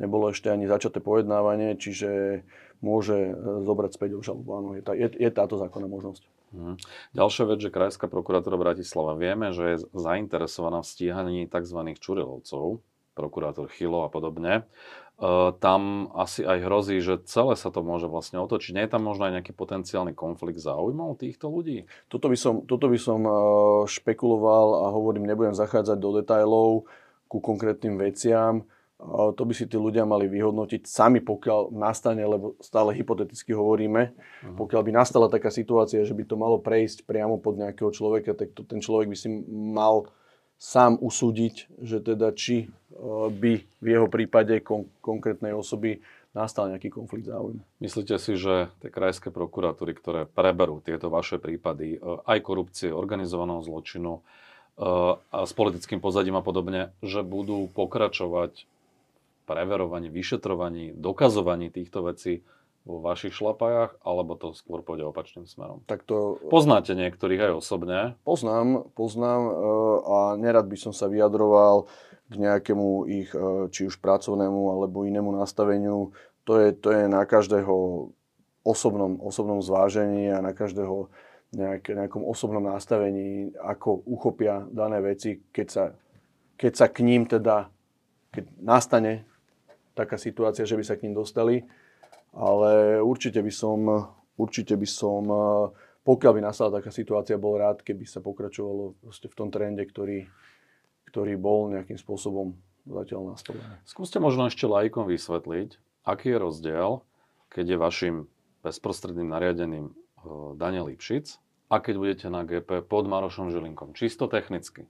nebolo 0.00 0.32
ešte 0.32 0.48
ani 0.48 0.70
začaté 0.70 1.02
pojednávanie, 1.02 1.76
čiže 1.76 2.42
môže 2.80 3.30
eh, 3.30 3.34
zobrať 3.36 3.90
späť 3.94 4.10
obžalobu. 4.16 4.48
Áno, 4.56 4.68
je, 4.74 4.82
tá, 4.82 4.96
je, 4.96 5.12
je 5.12 5.30
táto 5.30 5.60
zákonná 5.60 5.86
možnosť. 5.86 6.24
Mhm. 6.50 6.82
Ďalšia 7.14 7.44
vec, 7.46 7.58
že 7.62 7.70
Krajská 7.70 8.10
prokuratúra 8.10 8.58
Bratislava 8.58 9.14
vieme, 9.14 9.54
že 9.54 9.64
je 9.76 9.76
zainteresovaná 9.94 10.82
v 10.82 10.90
stíhaní 10.90 11.38
tzv. 11.46 11.80
čurilovcov, 12.02 12.82
prokurátor 13.14 13.70
Chilo 13.70 14.02
a 14.02 14.10
podobne. 14.10 14.66
E, 15.20 15.52
tam 15.62 16.10
asi 16.16 16.42
aj 16.42 16.58
hrozí, 16.64 16.98
že 16.98 17.22
celé 17.28 17.54
sa 17.54 17.70
to 17.70 17.86
môže 17.86 18.10
vlastne 18.10 18.42
otočiť. 18.42 18.74
Nie 18.74 18.84
je 18.88 18.92
tam 18.96 19.06
možno 19.06 19.28
aj 19.30 19.38
nejaký 19.38 19.52
potenciálny 19.54 20.16
konflikt 20.16 20.58
záujmov 20.58 21.20
týchto 21.22 21.52
ľudí? 21.52 21.86
Toto 22.10 22.26
by 22.26 22.36
som, 22.40 22.54
toto 22.66 22.90
by 22.90 22.98
som 22.98 23.20
eh, 23.22 23.34
špekuloval 23.86 24.68
a 24.82 24.96
hovorím, 24.96 25.28
nebudem 25.28 25.54
zachádzať 25.54 25.98
do 26.00 26.10
detajlov 26.18 26.88
ku 27.30 27.38
konkrétnym 27.38 27.94
veciam. 27.94 28.66
To 29.08 29.42
by 29.42 29.52
si 29.56 29.64
tí 29.64 29.80
ľudia 29.80 30.04
mali 30.04 30.28
vyhodnotiť 30.28 30.84
sami, 30.84 31.24
pokiaľ 31.24 31.72
nastane, 31.72 32.20
lebo 32.20 32.60
stále 32.60 32.92
hypoteticky 32.92 33.56
hovoríme, 33.56 34.12
pokiaľ 34.60 34.82
by 34.84 34.92
nastala 34.92 35.32
taká 35.32 35.48
situácia, 35.48 36.04
že 36.04 36.12
by 36.12 36.28
to 36.28 36.36
malo 36.36 36.60
prejsť 36.60 37.08
priamo 37.08 37.40
pod 37.40 37.56
nejakého 37.56 37.88
človeka, 37.90 38.36
tak 38.36 38.52
to, 38.52 38.60
ten 38.60 38.84
človek 38.84 39.08
by 39.08 39.16
si 39.16 39.28
mal 39.48 40.12
sám 40.60 41.00
usúdiť, 41.00 41.72
že 41.80 42.04
teda 42.04 42.36
či 42.36 42.68
eh, 42.68 43.28
by 43.32 43.52
v 43.64 43.86
jeho 43.88 44.06
prípade 44.12 44.60
kon- 44.60 44.92
konkrétnej 45.00 45.56
osoby 45.56 46.04
nastal 46.30 46.70
nejaký 46.70 46.94
konflikt 46.94 47.26
záujmu. 47.26 47.58
Myslíte 47.82 48.14
si, 48.22 48.38
že 48.38 48.70
tie 48.78 48.90
krajské 48.90 49.34
prokuratúry, 49.34 49.98
ktoré 49.98 50.20
preberú 50.30 50.78
tieto 50.78 51.10
vaše 51.10 51.42
prípady, 51.42 51.98
e, 51.98 52.22
aj 52.22 52.38
korupcie, 52.46 52.94
organizovaného 52.94 53.58
zločinu 53.66 54.12
e, 54.14 54.22
a 55.18 55.38
s 55.42 55.50
politickým 55.50 55.98
pozadím 55.98 56.38
a 56.38 56.42
podobne, 56.46 56.94
že 57.02 57.26
budú 57.26 57.66
pokračovať 57.74 58.62
preverovaní, 59.50 60.06
vyšetrovaní, 60.14 60.94
dokazovaní 60.94 61.74
týchto 61.74 62.06
vecí 62.06 62.46
vo 62.86 63.02
vašich 63.02 63.34
šlapajách, 63.34 63.98
alebo 64.00 64.38
to 64.38 64.54
skôr 64.54 64.80
pôjde 64.80 65.04
opačným 65.10 65.44
smerom? 65.44 65.82
Tak 65.90 66.06
to 66.06 66.38
Poznáte 66.48 66.94
niektorých 66.94 67.50
aj 67.50 67.52
osobne. 67.58 67.98
Poznám, 68.22 68.88
poznám 68.94 69.42
eh, 69.42 69.54
a 70.06 70.18
nerad 70.38 70.70
by 70.70 70.78
som 70.78 70.92
sa 70.94 71.10
vyjadroval 71.10 71.90
k 72.30 72.34
nejakému 72.38 73.10
ich 73.10 73.30
eh, 73.34 73.66
či 73.74 73.90
už 73.90 73.98
pracovnému 73.98 74.70
alebo 74.70 75.02
inému 75.02 75.34
nastaveniu. 75.34 76.14
To 76.46 76.56
je, 76.56 76.72
to 76.72 76.94
je 76.94 77.04
na 77.10 77.26
každého 77.26 78.08
osobnom, 78.64 79.18
osobnom 79.20 79.60
zvážení 79.60 80.32
a 80.32 80.40
na 80.40 80.56
každého 80.56 81.10
nejak, 81.52 81.90
nejakom 81.90 82.22
osobnom 82.22 82.62
nastavení, 82.62 83.52
ako 83.58 84.06
uchopia 84.06 84.64
dané 84.70 85.02
veci, 85.02 85.42
keď 85.50 85.66
sa, 85.68 85.84
keď 86.54 86.72
sa 86.72 86.86
k 86.88 87.02
ním 87.02 87.26
teda, 87.26 87.68
keď 88.30 88.44
nastane 88.62 89.29
taká 89.94 90.16
situácia, 90.16 90.66
že 90.66 90.76
by 90.78 90.84
sa 90.86 90.94
k 90.96 91.08
ním 91.08 91.14
dostali. 91.16 91.66
Ale 92.30 93.02
určite 93.02 93.42
by 93.42 93.52
som, 93.52 93.80
určite 94.38 94.78
by 94.78 94.86
som 94.86 95.22
eh, 95.26 95.90
pokiaľ 96.00 96.32
by 96.32 96.40
nastala 96.40 96.80
taká 96.80 96.88
situácia, 96.88 97.36
bol 97.36 97.60
rád, 97.60 97.84
keby 97.84 98.08
sa 98.08 98.24
pokračovalo 98.24 98.96
v 99.04 99.36
tom 99.36 99.52
trende, 99.52 99.84
ktorý, 99.84 100.24
ktorý 101.12 101.36
bol 101.36 101.68
nejakým 101.70 102.00
spôsobom 102.00 102.56
zatiaľ 102.88 103.36
nastavený. 103.36 103.84
Skúste 103.84 104.16
možno 104.16 104.48
ešte 104.48 104.64
laikom 104.64 105.04
vysvetliť, 105.04 105.76
aký 106.08 106.32
je 106.32 106.38
rozdiel, 106.40 106.90
keď 107.52 107.64
je 107.68 107.76
vašim 107.76 108.14
bezprostredným 108.64 109.28
nariadeným 109.28 109.86
e, 109.86 109.94
Daniel 110.56 110.88
Lipšic 110.88 111.36
a 111.68 111.78
keď 111.78 111.94
budete 112.00 112.26
na 112.32 112.48
GP 112.48 112.88
pod 112.88 113.04
Marošom 113.04 113.52
Žilinkom. 113.52 113.92
Čisto 113.92 114.24
technicky. 114.26 114.88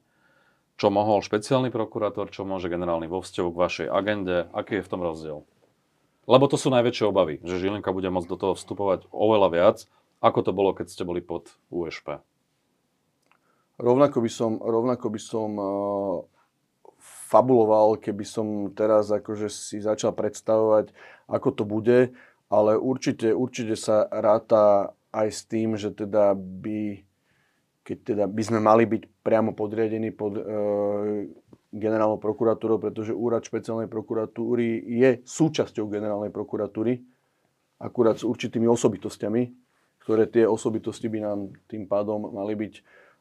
Čo 0.81 0.89
mohol 0.89 1.21
špeciálny 1.21 1.69
prokurátor, 1.69 2.33
čo 2.33 2.49
môže 2.49 2.73
generálny 2.73 3.05
vo 3.05 3.21
vzťahu 3.21 3.53
k 3.53 3.61
vašej 3.69 3.89
agende, 3.93 4.49
aký 4.57 4.81
je 4.81 4.85
v 4.89 4.91
tom 4.97 5.05
rozdiel? 5.05 5.45
Lebo 6.25 6.49
to 6.49 6.57
sú 6.57 6.73
najväčšie 6.73 7.05
obavy, 7.05 7.37
že 7.45 7.61
Žilinka 7.61 7.93
bude 7.93 8.09
môcť 8.09 8.25
do 8.33 8.41
toho 8.41 8.55
vstupovať 8.57 9.05
oveľa 9.13 9.49
viac, 9.53 9.77
ako 10.25 10.41
to 10.41 10.57
bolo, 10.57 10.73
keď 10.73 10.89
ste 10.89 11.05
boli 11.05 11.21
pod 11.21 11.53
USP. 11.69 12.25
Rovnako 13.77 14.25
by 14.25 14.31
som, 14.33 14.57
rovnako 14.57 15.13
by 15.13 15.21
som 15.21 15.51
uh, 15.61 15.69
fabuloval, 17.29 18.01
keby 18.01 18.25
som 18.25 18.73
teraz 18.73 19.13
akože 19.13 19.53
si 19.53 19.85
začal 19.85 20.17
predstavovať, 20.17 20.97
ako 21.29 21.49
to 21.61 21.65
bude, 21.69 22.17
ale 22.49 22.73
určite, 22.81 23.37
určite 23.37 23.77
sa 23.77 24.09
ráta 24.09 24.97
aj 25.13 25.29
s 25.29 25.41
tým, 25.45 25.77
že 25.77 25.93
teda 25.93 26.33
by, 26.33 27.05
keď 27.81 27.99
teda 28.15 28.25
by 28.29 28.43
sme 28.45 28.61
mali 28.61 28.85
byť 28.85 29.25
priamo 29.25 29.57
podriadení 29.57 30.13
pod 30.13 30.37
uh, 30.37 30.45
generálnou 31.71 32.19
prokuratúrou, 32.19 32.83
pretože 32.83 33.15
úrad 33.15 33.47
špeciálnej 33.47 33.87
prokuratúry 33.87 34.83
je 34.85 35.11
súčasťou 35.23 35.87
generálnej 35.87 36.35
prokuratúry, 36.35 36.99
akurát 37.79 38.19
s 38.19 38.27
určitými 38.27 38.67
osobitosťami, 38.67 39.43
ktoré 40.03 40.27
tie 40.27 40.45
osobitosti 40.45 41.07
by 41.07 41.19
nám 41.23 41.39
tým 41.71 41.87
pádom 41.87 42.35
mali 42.35 42.59
byť 42.59 42.75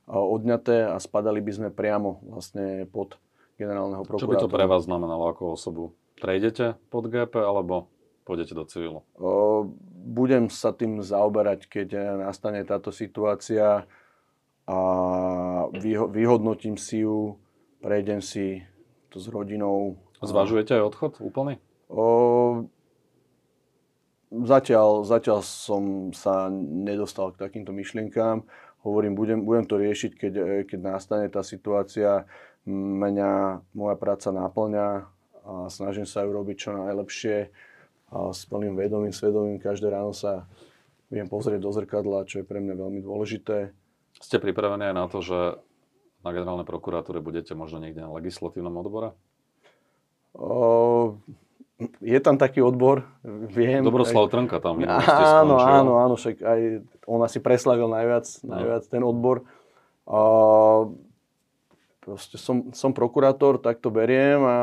a, 0.10 0.17
odňaté 0.17 0.89
a 0.89 0.98
spadali 0.98 1.39
by 1.39 1.52
sme 1.54 1.69
priamo 1.69 2.26
vlastne 2.26 2.89
pod 2.89 3.22
generálneho 3.62 4.02
Čo 4.04 4.26
by 4.26 4.41
to 4.41 4.50
prokurátora. 4.50 4.56
pre 4.58 4.65
vás 4.65 4.82
znamenalo 4.89 5.24
ako 5.30 5.43
osobu? 5.54 5.84
Prejdete 6.17 6.76
pod 6.89 7.08
GP 7.08 7.38
alebo 7.38 7.88
pôjdete 8.26 8.58
do 8.58 8.65
civilu? 8.65 9.06
Budem 10.10 10.50
sa 10.50 10.74
tým 10.74 11.00
zaoberať, 11.06 11.69
keď 11.69 12.17
nastane 12.26 12.65
táto 12.65 12.89
situácia 12.89 13.86
a 14.69 14.77
vyho- 15.73 16.05
vyhodnotím 16.13 16.77
si 16.77 17.01
ju, 17.01 17.41
prejdem 17.82 18.21
si 18.21 18.62
to 19.10 19.17
s 19.17 19.25
rodinou. 19.25 19.97
Zvažujete 20.21 20.77
aj 20.77 20.84
odchod 20.93 21.13
úplný? 21.25 21.58
O, 21.89 22.69
zatiaľ, 24.29 25.10
zatiaľ 25.10 25.41
som 25.41 26.13
sa 26.13 26.53
nedostal 26.53 27.34
k 27.34 27.41
takýmto 27.41 27.73
myšlienkám. 27.73 28.45
Hovorím, 28.86 29.17
budem, 29.17 29.41
budem 29.41 29.65
to 29.65 29.82
riešiť, 29.82 30.12
keď, 30.13 30.34
keď 30.69 30.79
nastane 30.79 31.25
tá 31.34 31.41
situácia. 31.41 32.29
Mňa 32.69 33.65
moja 33.73 33.95
práca 33.97 34.29
náplňa 34.29 34.88
a 35.49 35.53
snažím 35.73 36.05
sa 36.05 36.21
ju 36.21 36.29
robiť 36.29 36.55
čo 36.62 36.77
najlepšie 36.77 37.49
a 38.13 38.29
s 38.29 38.45
plným 38.45 38.77
vedomím, 38.77 39.10
svedomím. 39.10 39.58
Každé 39.58 39.89
ráno 39.89 40.13
sa 40.13 40.45
viem 41.10 41.25
pozrieť 41.25 41.65
do 41.65 41.73
zrkadla, 41.73 42.29
čo 42.29 42.43
je 42.43 42.45
pre 42.45 42.62
mňa 42.62 42.77
veľmi 42.77 43.01
dôležité. 43.01 43.73
Ste 44.17 44.41
pripravení 44.41 44.89
aj 44.89 44.95
na 44.98 45.06
to, 45.06 45.22
že 45.22 45.62
na 46.26 46.34
generálnej 46.34 46.65
prokuratúre 46.65 47.22
budete 47.22 47.54
možno 47.54 47.78
niekde 47.80 48.04
na 48.04 48.12
legislatívnom 48.12 48.74
odbore? 48.76 49.13
O, 50.36 51.22
je 52.04 52.19
tam 52.19 52.36
taký 52.36 52.60
odbor, 52.60 53.08
viem. 53.24 53.80
Dobroslav 53.86 54.28
Trnka 54.28 54.60
tam 54.60 54.84
Áno, 54.84 55.56
áno, 55.62 55.91
áno, 56.02 56.13
však 56.19 56.43
aj 56.43 56.60
on 57.08 57.24
asi 57.24 57.39
preslavil 57.39 57.88
najviac, 57.88 58.28
najviac 58.43 58.84
ten 58.91 59.00
odbor. 59.00 59.48
Proste 62.04 62.36
som, 62.36 62.76
som 62.76 62.91
prokurátor, 62.91 63.63
tak 63.63 63.80
to 63.80 63.88
beriem 63.93 64.43
a 64.43 64.58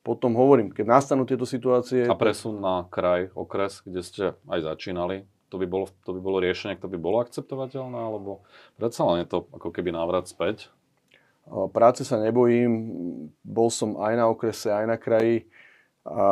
potom 0.00 0.38
hovorím, 0.38 0.70
keď 0.70 0.86
nastanú 0.86 1.26
tieto 1.26 1.42
situácie... 1.42 2.06
A 2.06 2.14
presun 2.14 2.62
na 2.62 2.86
kraj, 2.86 3.34
okres, 3.34 3.82
kde 3.82 4.00
ste 4.06 4.24
aj 4.46 4.62
začínali, 4.62 5.26
to 5.50 5.56
by 5.60 5.66
bolo, 5.66 5.86
to 6.06 6.10
by 6.14 6.20
bolo 6.20 6.38
riešenie, 6.42 6.78
to 6.78 6.90
by 6.90 6.98
bolo 6.98 7.22
akceptovateľné, 7.22 7.98
alebo 7.98 8.46
predsa 8.78 9.06
len 9.06 9.22
je 9.22 9.28
to 9.30 9.38
ako 9.54 9.70
keby 9.70 9.94
návrat 9.94 10.26
späť? 10.26 10.70
Práce 11.46 12.02
sa 12.02 12.18
nebojím, 12.18 12.72
bol 13.46 13.70
som 13.70 14.02
aj 14.02 14.14
na 14.18 14.26
okrese, 14.26 14.74
aj 14.74 14.86
na 14.90 14.98
kraji 14.98 15.46
a 16.02 16.26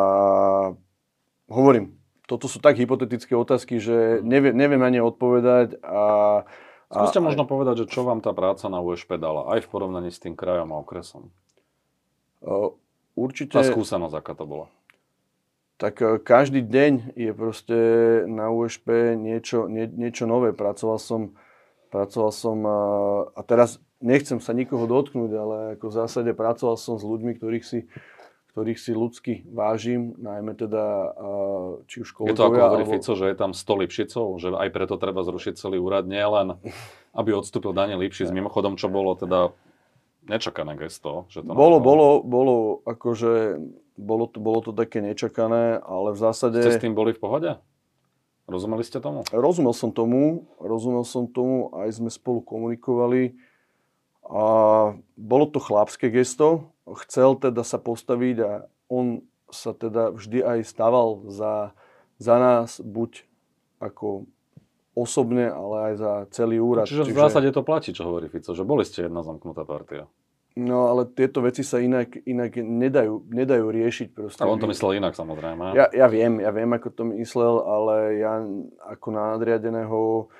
hovorím, 1.46 1.94
toto 2.26 2.50
sú 2.50 2.58
tak 2.58 2.80
hypotetické 2.80 3.36
otázky, 3.36 3.78
že 3.78 4.24
neviem, 4.24 4.54
neviem 4.56 4.80
na 4.80 4.90
ne 4.90 5.04
odpovedať 5.04 5.78
a 5.82 6.02
Skúste 6.94 7.18
možno 7.18 7.42
povedať, 7.42 7.84
že 7.84 7.90
čo 7.90 8.06
vám 8.06 8.22
tá 8.22 8.30
práca 8.30 8.70
na 8.70 8.78
USP 8.78 9.18
dala, 9.18 9.50
aj 9.56 9.66
v 9.66 9.70
porovnaní 9.72 10.14
s 10.14 10.22
tým 10.22 10.38
krajom 10.38 10.70
a 10.70 10.78
okresom. 10.78 11.34
Určite... 13.18 13.58
Tá 13.58 13.66
skúsenosť, 13.66 14.14
aká 14.14 14.38
to 14.38 14.46
bola? 14.46 14.66
Tak 15.84 16.00
e, 16.00 16.16
každý 16.16 16.64
deň 16.64 17.12
je 17.12 17.32
proste 17.36 17.78
na 18.24 18.48
USP 18.48 19.20
niečo, 19.20 19.68
nie, 19.68 19.84
niečo 19.84 20.24
nové. 20.24 20.56
Pracoval 20.56 20.96
som, 20.96 21.36
pracoval 21.92 22.32
som 22.32 22.56
a, 22.64 22.80
a 23.36 23.40
teraz 23.44 23.84
nechcem 24.00 24.40
sa 24.40 24.56
nikoho 24.56 24.88
dotknúť, 24.88 25.30
ale 25.36 25.56
ako 25.76 25.92
v 25.92 25.96
zásade 26.00 26.30
pracoval 26.32 26.80
som 26.80 26.96
s 26.96 27.04
ľuďmi, 27.04 27.36
ktorých 27.36 27.64
si 27.64 27.84
ktorých 28.54 28.78
si 28.78 28.94
ľudsky 28.94 29.50
vážim, 29.50 30.14
najmä 30.14 30.54
teda 30.54 31.10
či 31.90 32.06
už 32.06 32.14
kolegovia... 32.14 32.30
Je 32.30 32.38
to 32.38 32.46
ako 32.46 32.60
hovorí 32.62 32.84
alebo... 32.86 32.94
Fico, 32.94 33.12
že 33.18 33.26
je 33.26 33.34
tam 33.34 33.50
100 33.50 33.82
Lipšicov, 33.82 34.26
že 34.38 34.48
aj 34.54 34.70
preto 34.70 34.94
treba 34.94 35.26
zrušiť 35.26 35.58
celý 35.58 35.82
úrad, 35.82 36.06
nie 36.06 36.22
len 36.22 36.54
aby 37.18 37.34
odstúpil 37.34 37.74
Daniel 37.74 37.98
Lipšic. 37.98 38.30
Mimochodom, 38.30 38.78
čo 38.78 38.86
bolo 38.86 39.18
teda 39.18 39.50
nečakané 40.30 40.78
gesto. 40.78 41.26
Že 41.34 41.50
to 41.50 41.52
bolo, 41.58 41.82
bolo, 41.82 42.22
bolo, 42.22 42.54
akože, 42.86 43.58
bolo 43.94 44.26
to, 44.26 44.42
bolo 44.42 44.60
to 44.60 44.70
také 44.74 44.98
nečakané, 44.98 45.78
ale 45.78 46.14
v 46.14 46.18
zásade... 46.18 46.58
Ste 46.60 46.78
s 46.78 46.84
tým 46.84 46.98
boli 46.98 47.14
v 47.14 47.20
pohode? 47.22 47.50
Rozumeli 48.44 48.84
ste 48.84 49.00
tomu? 49.00 49.24
Rozumel 49.32 49.72
som 49.72 49.88
tomu, 49.88 50.44
rozumel 50.60 51.08
som 51.08 51.24
tomu, 51.24 51.72
aj 51.72 51.96
sme 51.96 52.12
spolu 52.12 52.44
komunikovali. 52.44 53.38
A 54.24 54.44
bolo 55.16 55.46
to 55.48 55.60
chlapské 55.60 56.12
gesto, 56.12 56.72
chcel 57.04 57.36
teda 57.40 57.64
sa 57.64 57.80
postaviť 57.80 58.36
a 58.44 58.50
on 58.92 59.24
sa 59.48 59.72
teda 59.72 60.12
vždy 60.12 60.44
aj 60.44 60.58
staval 60.66 61.24
za, 61.32 61.72
za 62.20 62.36
nás, 62.36 62.80
buď 62.80 63.24
ako 63.80 64.28
osobne, 64.96 65.48
ale 65.50 65.92
aj 65.92 65.94
za 65.96 66.12
celý 66.32 66.60
úrad. 66.60 66.86
Čiže, 66.86 67.10
Čiže 67.10 67.16
v 67.16 67.24
zásade 67.26 67.48
to 67.52 67.66
platí, 67.66 67.90
čo 67.92 68.06
hovorí 68.06 68.30
Fico, 68.30 68.52
že 68.52 68.64
boli 68.64 68.86
ste 68.86 69.08
jedna 69.08 69.24
zamknutá 69.24 69.66
partia. 69.66 70.08
No 70.54 70.86
ale 70.86 71.10
tieto 71.10 71.42
veci 71.42 71.66
sa 71.66 71.82
inak, 71.82 72.14
inak 72.30 72.54
nedajú, 72.62 73.26
nedajú 73.26 73.74
riešiť. 73.74 74.08
Proste. 74.14 74.46
A 74.46 74.46
on 74.46 74.62
to 74.62 74.70
myslel 74.70 75.02
inak 75.02 75.18
samozrejme. 75.18 75.74
Ja, 75.74 75.90
ja 75.90 76.06
viem, 76.06 76.38
ja 76.38 76.54
viem, 76.54 76.70
ako 76.70 76.88
to 76.94 77.02
myslel, 77.18 77.66
ale 77.66 77.94
ja 78.22 78.38
ako 78.86 79.06
na 79.10 79.34
nadriadeného 79.34 80.30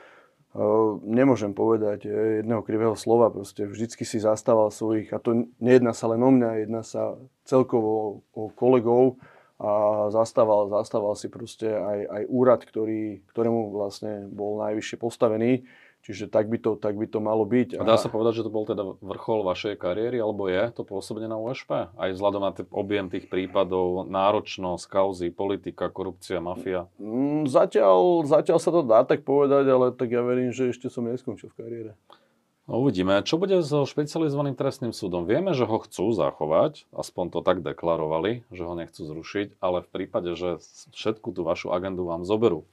nemôžem 1.03 1.51
povedať 1.51 2.07
jedného 2.07 2.63
krivého 2.63 2.95
slova. 2.95 3.27
Proste 3.27 3.67
vždycky 3.67 4.07
si 4.07 4.23
zastával 4.23 4.71
svojich, 4.71 5.11
a 5.11 5.19
to 5.19 5.51
nejedná 5.59 5.91
sa 5.91 6.07
len 6.07 6.23
o 6.23 6.31
mňa, 6.31 6.63
jedná 6.63 6.87
sa 6.87 7.19
celkovo 7.43 8.23
o 8.31 8.55
kolegov 8.55 9.19
a 9.59 10.07
zastával, 10.15 10.71
zastával 10.71 11.19
si 11.19 11.27
proste 11.27 11.75
aj, 11.75 11.99
aj 12.07 12.23
úrad, 12.31 12.63
ktorý, 12.63 13.27
ktorému 13.35 13.75
vlastne 13.75 14.31
bol 14.31 14.63
najvyššie 14.63 14.97
postavený. 14.99 15.67
Čiže 16.05 16.29
tak 16.29 16.53
by 16.53 16.61
to, 16.61 16.77
tak 16.77 17.01
by 17.01 17.09
to 17.09 17.17
malo 17.17 17.49
byť. 17.49 17.81
A 17.81 17.83
dá 17.83 17.97
sa 17.97 18.13
povedať, 18.13 18.45
že 18.45 18.45
to 18.45 18.53
bol 18.53 18.69
teda 18.69 18.85
vrchol 19.01 19.41
vašej 19.41 19.81
kariéry, 19.81 20.21
alebo 20.21 20.53
je 20.53 20.61
to 20.77 20.85
pôsobenie 20.85 21.33
na 21.33 21.41
USP? 21.41 21.89
Aj 21.97 22.11
vzhľadom 22.13 22.45
na 22.45 22.53
t- 22.53 22.69
objem 22.69 23.09
tých 23.09 23.33
prípadov, 23.33 24.05
náročnosť, 24.05 24.85
kauzy, 24.85 25.33
politika, 25.33 25.89
korupcia, 25.89 26.45
mafia? 26.45 26.93
Mm, 27.01 27.49
zatiaľ, 27.49 28.29
zatiaľ 28.29 28.59
sa 28.61 28.69
to 28.69 28.85
dá 28.85 29.01
tak 29.09 29.25
povedať, 29.25 29.65
ale 29.65 29.97
tak 29.97 30.13
ja 30.13 30.21
verím, 30.21 30.53
že 30.53 30.77
ešte 30.77 30.93
som 30.93 31.09
neskončil 31.09 31.49
v 31.49 31.57
kariére. 31.57 31.93
No, 32.65 32.81
uvidíme. 32.81 33.21
Čo 33.21 33.37
bude 33.37 33.61
so 33.61 33.85
špecializovaným 33.85 34.57
trestným 34.57 34.97
súdom? 34.97 35.29
Vieme, 35.29 35.53
že 35.53 35.69
ho 35.69 35.77
chcú 35.85 36.17
zachovať, 36.17 36.89
aspoň 36.97 37.25
to 37.33 37.41
tak 37.45 37.61
deklarovali, 37.61 38.41
že 38.49 38.65
ho 38.65 38.73
nechcú 38.73 39.05
zrušiť, 39.05 39.61
ale 39.61 39.85
v 39.85 39.89
prípade, 39.93 40.33
že 40.33 40.61
všetku 40.97 41.29
tú 41.37 41.45
vašu 41.45 41.77
agendu 41.77 42.09
vám 42.09 42.25
zoberú, 42.25 42.65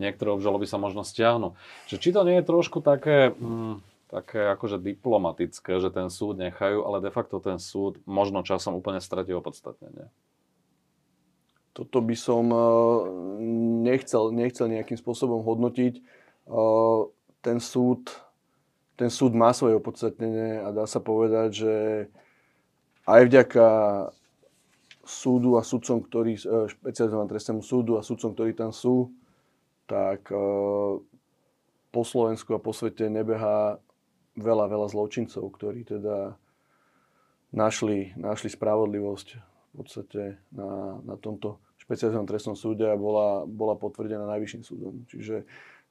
niektoré 0.00 0.32
obžaloby 0.32 0.64
sa 0.64 0.80
možno 0.80 1.04
stiahnu. 1.04 1.52
Že 1.86 1.96
či 2.00 2.08
to 2.16 2.24
nie 2.24 2.40
je 2.40 2.48
trošku 2.48 2.80
také, 2.80 3.36
mm, 3.36 3.84
také 4.08 4.48
akože 4.56 4.80
diplomatické, 4.80 5.76
že 5.78 5.92
ten 5.92 6.08
súd 6.08 6.40
nechajú, 6.40 6.82
ale 6.82 7.04
de 7.04 7.12
facto 7.12 7.38
ten 7.38 7.60
súd 7.60 8.00
možno 8.08 8.40
časom 8.40 8.74
úplne 8.74 8.98
stratí 8.98 9.30
opodstatnenie. 9.36 10.08
Toto 11.70 12.02
by 12.02 12.16
som 12.18 12.50
eh, 12.50 12.64
nechcel, 13.86 14.34
nechcel 14.34 14.66
nejakým 14.66 14.98
spôsobom 14.98 15.46
hodnotiť. 15.46 15.94
Eh, 16.02 17.00
ten 17.40 17.62
súd, 17.62 18.10
ten 18.98 19.08
súd 19.08 19.32
má 19.38 19.54
svoje 19.54 19.78
opodstatnenie 19.78 20.60
a 20.60 20.74
dá 20.74 20.84
sa 20.90 20.98
povedať, 20.98 21.48
že 21.54 21.74
aj 23.06 23.20
vďaka 23.30 23.66
súdu 25.06 25.56
a 25.56 25.62
sudcom, 25.62 26.02
ktorí, 26.02 26.34
eh, 26.36 26.66
špecializovanému 26.68 27.30
trestnému 27.30 27.62
súdu 27.62 27.96
a 27.96 28.04
sudcom, 28.04 28.34
ktorí 28.34 28.58
tam 28.58 28.74
sú, 28.74 29.14
tak 29.90 30.30
e, 30.30 30.38
po 31.90 32.02
Slovensku 32.06 32.54
a 32.54 32.62
po 32.62 32.70
svete 32.70 33.10
nebehá 33.10 33.82
veľa, 34.38 34.70
veľa 34.70 34.86
zločincov, 34.94 35.42
ktorí 35.58 35.82
teda 35.82 36.38
našli, 37.50 38.14
našli 38.14 38.46
spravodlivosť 38.54 39.28
v 39.34 39.72
podstate 39.74 40.22
na, 40.54 41.02
na 41.02 41.14
tomto 41.18 41.58
špeciálnom 41.82 42.26
trestnom 42.26 42.54
súde 42.54 42.86
a 42.86 42.94
bola, 42.94 43.42
bola 43.46 43.74
potvrdená 43.74 44.22
najvyšším 44.30 44.62
súdom. 44.62 45.02
Čiže 45.10 45.42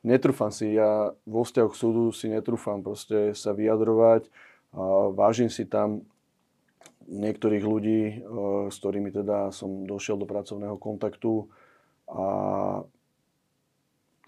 netrúfam 0.08 0.52
si, 0.52 0.80
ja 0.80 1.12
vo 1.28 1.44
vzťahu 1.44 1.68
k 1.68 1.80
súdu 1.80 2.04
si 2.16 2.32
netrúfam 2.32 2.80
proste 2.80 3.36
sa 3.36 3.52
vyjadrovať. 3.52 4.32
A 4.70 5.12
vážim 5.12 5.52
si 5.52 5.68
tam 5.68 6.08
niektorých 7.10 7.66
ľudí, 7.66 8.02
e, 8.08 8.16
s 8.72 8.76
ktorými 8.80 9.12
teda 9.12 9.52
som 9.52 9.84
došiel 9.84 10.16
do 10.16 10.30
pracovného 10.30 10.78
kontaktu 10.78 11.50
a 12.08 12.26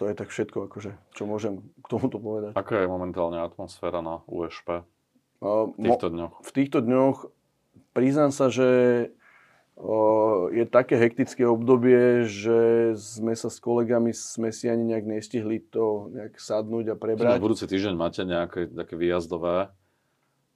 to 0.02 0.10
je 0.10 0.18
tak 0.18 0.34
všetko, 0.34 0.66
akože, 0.66 0.98
čo 1.14 1.30
môžem 1.30 1.62
k 1.78 1.86
tomuto 1.86 2.18
povedať. 2.18 2.58
Aká 2.58 2.82
je 2.82 2.90
momentálne 2.90 3.38
atmosféra 3.38 4.02
na 4.02 4.26
USP 4.26 4.82
v 5.38 5.78
týchto 5.78 6.10
dňoch? 6.10 6.42
V 6.42 6.52
týchto 6.58 6.82
dňoch 6.82 7.30
priznám 7.94 8.34
sa, 8.34 8.50
že 8.50 8.70
je 10.58 10.66
také 10.66 10.98
hektické 10.98 11.46
obdobie, 11.46 12.26
že 12.26 12.92
sme 12.98 13.38
sa 13.38 13.54
s 13.54 13.62
kolegami 13.62 14.10
sme 14.10 14.50
si 14.50 14.66
ani 14.66 14.90
nejak 14.90 15.06
nestihli 15.06 15.62
to 15.70 16.10
nejak 16.10 16.34
sadnúť 16.42 16.94
a 16.94 16.96
prebrať. 16.98 17.38
Na 17.38 17.42
budúci 17.42 17.70
týždeň 17.70 17.94
máte 17.94 18.26
nejaké 18.26 18.74
také 18.74 18.98
výjazdové 18.98 19.70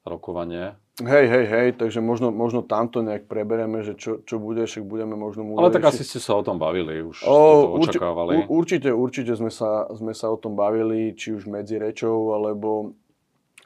rokovanie? 0.06 0.78
Hej, 0.96 1.26
hej, 1.28 1.46
hej, 1.52 1.68
takže 1.76 2.00
možno, 2.00 2.32
možno 2.32 2.64
tamto 2.64 3.04
nejak 3.04 3.28
prebereme, 3.28 3.84
že 3.84 4.00
čo, 4.00 4.24
čo 4.24 4.40
bude, 4.40 4.64
však 4.64 4.88
budeme 4.88 5.20
možno 5.20 5.44
múdrejší. 5.44 5.66
Ale 5.68 5.76
tak 5.76 5.92
asi 5.92 6.08
ste 6.08 6.24
sa 6.24 6.40
o 6.40 6.44
tom 6.46 6.56
bavili, 6.56 7.04
už 7.04 7.20
o, 7.20 7.36
ste 7.84 8.00
to 8.00 8.00
očakávali. 8.00 8.48
Určite, 8.48 8.96
určite 8.96 9.36
sme 9.36 9.52
sa, 9.52 9.92
sme 9.92 10.16
sa 10.16 10.32
o 10.32 10.40
tom 10.40 10.56
bavili, 10.56 11.12
či 11.12 11.36
už 11.36 11.52
medzi 11.52 11.76
rečou, 11.76 12.32
alebo, 12.32 12.96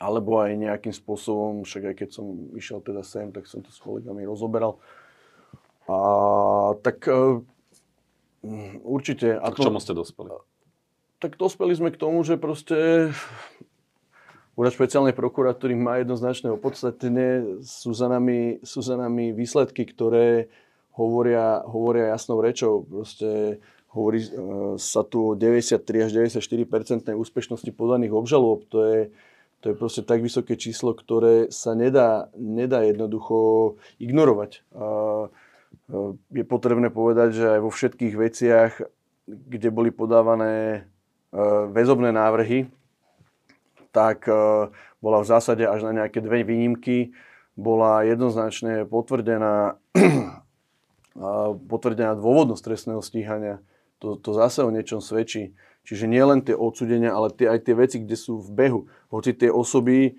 alebo 0.02 0.42
aj 0.42 0.58
nejakým 0.58 0.90
spôsobom, 0.90 1.62
však 1.70 1.94
aj 1.94 1.96
keď 2.02 2.10
som 2.18 2.26
išiel 2.58 2.82
teda 2.82 3.06
sem, 3.06 3.30
tak 3.30 3.46
som 3.46 3.62
to 3.62 3.70
s 3.70 3.78
kolegami 3.78 4.26
rozoberal. 4.26 4.82
A 5.86 5.98
tak 6.82 7.06
uh, 7.06 7.46
určite... 8.82 9.38
Tak 9.38 9.54
k 9.54 9.70
čomu 9.70 9.78
ste 9.78 9.94
dospeli? 9.94 10.34
Tak 11.22 11.38
dospeli 11.38 11.78
sme 11.78 11.94
k 11.94 12.02
tomu, 12.02 12.26
že 12.26 12.42
proste 12.42 13.12
Úrad 14.60 14.76
špeciálnej 14.76 15.16
prokuratúry 15.16 15.72
má 15.72 16.04
jednoznačné 16.04 16.52
opodstatnenie. 16.52 17.64
Sú 17.64 17.96
za 17.96 18.12
nami, 18.12 18.60
sú 18.60 18.84
za 18.84 19.00
nami 19.00 19.32
výsledky, 19.32 19.88
ktoré 19.88 20.52
hovoria, 21.00 21.64
hovoria 21.64 22.12
jasnou 22.12 22.44
rečou. 22.44 22.84
Proste 22.84 23.64
hovorí 23.96 24.20
e, 24.20 24.28
sa 24.76 25.08
tu 25.08 25.32
o 25.32 25.40
93 25.40 25.80
až 26.04 26.12
94% 26.12 27.08
úspešnosti 27.08 27.72
podaných 27.72 28.12
obžalôb. 28.12 28.68
To 28.76 28.84
je, 28.84 29.00
to 29.64 29.72
je 29.72 29.76
proste 29.80 30.04
tak 30.04 30.20
vysoké 30.20 30.60
číslo, 30.60 30.92
ktoré 30.92 31.48
sa 31.56 31.72
nedá, 31.72 32.28
nedá 32.36 32.84
jednoducho 32.84 33.80
ignorovať. 33.96 34.60
E, 34.60 34.84
je 36.36 36.44
potrebné 36.44 36.92
povedať, 36.92 37.32
že 37.32 37.46
aj 37.48 37.60
vo 37.64 37.72
všetkých 37.72 38.12
veciach, 38.12 38.72
kde 39.24 39.72
boli 39.72 39.96
podávané 39.96 40.84
e, 41.32 41.40
väzobné 41.72 42.12
návrhy, 42.12 42.68
tak 43.92 44.30
e, 44.30 44.34
bola 45.00 45.18
v 45.24 45.30
zásade 45.30 45.64
až 45.66 45.86
na 45.86 45.92
nejaké 46.04 46.22
dve 46.22 46.46
výnimky, 46.46 47.12
bola 47.60 48.08
jednoznačne 48.08 48.88
potvrdená, 48.88 49.76
potvrdená 51.72 52.16
dôvodnosť 52.16 52.64
trestného 52.64 53.02
stíhania. 53.04 53.60
To, 54.00 54.16
to 54.16 54.32
zase 54.32 54.64
o 54.64 54.72
niečom 54.72 55.04
svedčí. 55.04 55.52
Čiže 55.84 56.08
nie 56.08 56.24
len 56.24 56.40
tie 56.40 56.56
odsudenia, 56.56 57.12
ale 57.12 57.34
tie, 57.36 57.52
aj 57.52 57.60
tie 57.68 57.76
veci, 57.76 57.98
kde 58.00 58.16
sú 58.16 58.40
v 58.40 58.50
behu. 58.54 58.82
Hoci 59.12 59.36
tie 59.36 59.52
osoby, 59.52 60.16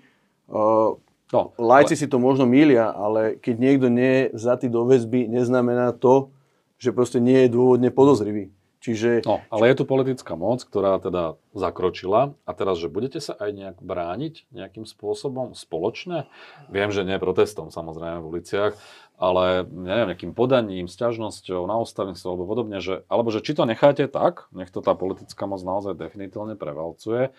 uh, 0.51 0.93
No, 1.31 1.55
Lajci 1.55 1.95
ale... 1.95 2.01
si 2.03 2.07
to 2.11 2.19
možno 2.19 2.43
mília, 2.43 2.91
ale 2.91 3.39
keď 3.39 3.55
niekto 3.55 3.87
nie 3.87 4.27
je 4.27 4.35
zatý 4.35 4.67
do 4.67 4.83
väzby, 4.83 5.31
neznamená 5.31 5.95
to, 5.95 6.35
že 6.75 6.91
proste 6.91 7.23
nie 7.23 7.47
je 7.47 7.55
dôvodne 7.55 7.87
podozrivý. 7.87 8.51
Čiže... 8.81 9.21
No, 9.29 9.45
ale 9.53 9.69
je 9.69 9.77
tu 9.77 9.85
politická 9.85 10.33
moc, 10.33 10.65
ktorá 10.65 10.97
teda 10.97 11.37
zakročila 11.53 12.33
a 12.49 12.51
teraz, 12.57 12.81
že 12.81 12.89
budete 12.89 13.21
sa 13.21 13.37
aj 13.37 13.49
nejak 13.53 13.77
brániť 13.77 14.49
nejakým 14.49 14.89
spôsobom 14.89 15.53
spoločne? 15.53 16.25
Viem, 16.73 16.89
že 16.89 17.05
nie 17.05 17.21
protestom 17.21 17.69
samozrejme 17.69 18.25
v 18.25 18.29
uliciach, 18.33 18.73
ale 19.21 19.69
neviem, 19.69 20.17
nejakým 20.17 20.33
podaním, 20.33 20.89
sťažnosťou 20.89 21.69
na 21.69 21.77
ústavníctvo 21.77 22.25
alebo 22.25 22.49
podobne, 22.49 22.81
že, 22.81 23.05
alebo 23.05 23.29
že 23.29 23.45
či 23.45 23.53
to 23.53 23.69
necháte 23.69 24.09
tak, 24.09 24.49
nech 24.49 24.73
to 24.73 24.81
tá 24.81 24.97
politická 24.97 25.45
moc 25.45 25.61
naozaj 25.61 25.93
definitívne 25.93 26.57
prevalcuje, 26.57 27.29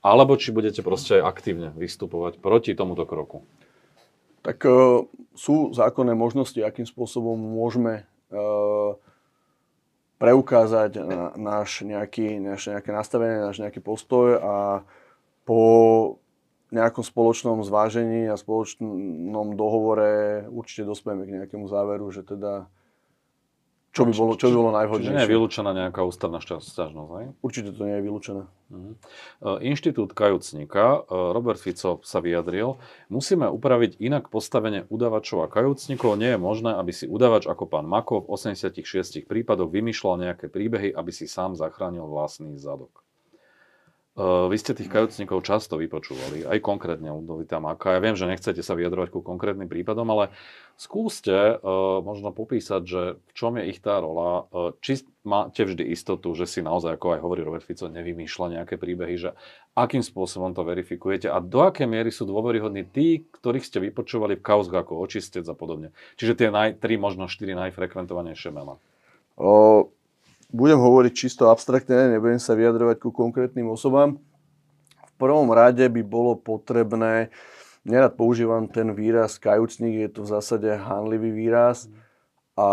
alebo 0.00 0.32
či 0.40 0.48
budete 0.48 0.80
proste 0.80 1.20
aj 1.20 1.28
aktívne 1.28 1.76
vystupovať 1.76 2.40
proti 2.40 2.72
tomuto 2.72 3.04
kroku. 3.04 3.44
Tak 4.40 4.64
uh, 4.64 5.04
sú 5.36 5.76
zákonné 5.76 6.16
možnosti, 6.16 6.56
akým 6.56 6.88
spôsobom 6.88 7.36
môžeme 7.36 8.08
uh, 8.32 8.96
preukázať 10.16 11.00
na, 11.04 11.22
náš, 11.36 11.84
nejaký, 11.84 12.40
náš 12.40 12.72
nejaké 12.72 12.90
nastavenie, 12.92 13.44
náš 13.44 13.60
nejaký 13.60 13.80
postoj 13.84 14.40
a 14.40 14.54
po 15.44 15.62
nejakom 16.74 17.04
spoločnom 17.06 17.62
zvážení 17.62 18.26
a 18.26 18.34
spoločnom 18.34 19.54
dohovore 19.54 20.44
určite 20.50 20.88
dospieme 20.88 21.22
k 21.22 21.34
nejakému 21.42 21.70
záveru, 21.70 22.10
že 22.10 22.26
teda 22.26 22.66
čo 23.96 24.04
by 24.04 24.12
bolo, 24.12 24.36
čo 24.36 24.52
by 24.52 24.54
bolo 24.60 24.70
najvhodnejšie. 24.76 25.08
Čiže 25.08 25.16
nie 25.16 25.24
je 25.24 25.32
vylúčená 25.32 25.70
nejaká 25.72 26.04
ústavná 26.04 26.36
sťažnosť, 26.44 27.10
hej? 27.16 27.26
Určite 27.40 27.72
to 27.72 27.80
nie 27.88 27.96
je 27.96 28.02
vylúčené. 28.04 28.42
Uh-huh. 28.44 28.92
Inštitút 29.64 30.12
kajúcnika, 30.12 31.08
e, 31.08 31.32
Robert 31.32 31.56
Fico 31.56 32.04
sa 32.04 32.18
vyjadril, 32.20 32.76
musíme 33.08 33.48
upraviť 33.48 33.96
inak 33.96 34.28
postavenie 34.28 34.84
udavačov 34.92 35.46
a 35.46 35.48
kajúcnikov. 35.48 36.20
Nie 36.20 36.36
je 36.36 36.40
možné, 36.44 36.76
aby 36.76 36.92
si 36.92 37.08
udavač 37.08 37.48
ako 37.48 37.64
pán 37.64 37.88
Mako 37.88 38.28
v 38.28 38.36
86 38.36 39.24
prípadoch 39.24 39.72
vymýšľal 39.72 40.28
nejaké 40.28 40.52
príbehy, 40.52 40.92
aby 40.92 41.08
si 41.08 41.24
sám 41.24 41.56
zachránil 41.56 42.04
vlastný 42.04 42.52
zadok. 42.60 43.05
Uh, 44.16 44.48
vy 44.48 44.56
ste 44.56 44.72
tých 44.72 44.88
kajúcnikov 44.88 45.44
často 45.44 45.76
vypočúvali, 45.76 46.48
aj 46.48 46.64
konkrétne 46.64 47.12
Ludovita 47.12 47.60
Maka. 47.60 47.92
Ja 47.92 48.00
viem, 48.00 48.16
že 48.16 48.24
nechcete 48.24 48.64
sa 48.64 48.72
vyjadrovať 48.72 49.12
ku 49.12 49.20
konkrétnym 49.20 49.68
prípadom, 49.68 50.08
ale 50.08 50.32
skúste 50.80 51.60
uh, 51.60 52.00
možno 52.00 52.32
popísať, 52.32 52.80
že 52.80 53.02
v 53.20 53.32
čom 53.36 53.60
je 53.60 53.68
ich 53.68 53.84
tá 53.84 54.00
rola. 54.00 54.48
Uh, 54.48 54.72
či 54.80 55.04
máte 55.20 55.68
vždy 55.68 55.92
istotu, 55.92 56.32
že 56.32 56.48
si 56.48 56.64
naozaj, 56.64 56.96
ako 56.96 57.12
aj 57.12 57.20
hovorí 57.20 57.44
Robert 57.44 57.68
Fico, 57.68 57.92
nevymýšľa 57.92 58.56
nejaké 58.56 58.80
príbehy, 58.80 59.20
že 59.20 59.30
akým 59.76 60.00
spôsobom 60.00 60.56
to 60.56 60.64
verifikujete 60.64 61.28
a 61.28 61.36
do 61.36 61.68
akej 61.68 61.84
miery 61.84 62.08
sú 62.08 62.24
dôveryhodní 62.24 62.88
tí, 62.88 63.28
ktorých 63.36 63.68
ste 63.68 63.84
vypočúvali 63.84 64.40
v 64.40 64.46
kauzách 64.48 64.80
ako 64.80 64.96
očistec 64.96 65.44
a 65.44 65.52
podobne. 65.52 65.92
Čiže 66.16 66.40
tie 66.40 66.48
naj, 66.48 66.80
tri, 66.80 66.96
možno 66.96 67.28
štyri 67.28 67.52
najfrekventovanejšie 67.52 68.48
mená. 68.48 68.80
O, 69.36 69.92
budem 70.56 70.80
hovoriť 70.80 71.12
čisto 71.12 71.52
abstraktne, 71.52 72.16
nebudem 72.16 72.40
sa 72.40 72.56
vyjadrovať 72.56 72.96
ku 72.96 73.12
konkrétnym 73.12 73.68
osobám. 73.68 74.16
V 75.04 75.12
prvom 75.20 75.52
rade 75.52 75.84
by 75.84 76.02
bolo 76.04 76.36
potrebné, 76.40 77.28
nerad 77.84 78.16
používam 78.16 78.64
ten 78.64 78.96
výraz 78.96 79.36
kajúcnik, 79.36 80.08
je 80.08 80.10
to 80.16 80.20
v 80.24 80.32
zásade 80.32 80.68
hanlivý 80.80 81.32
výraz 81.32 81.92
a 82.56 82.68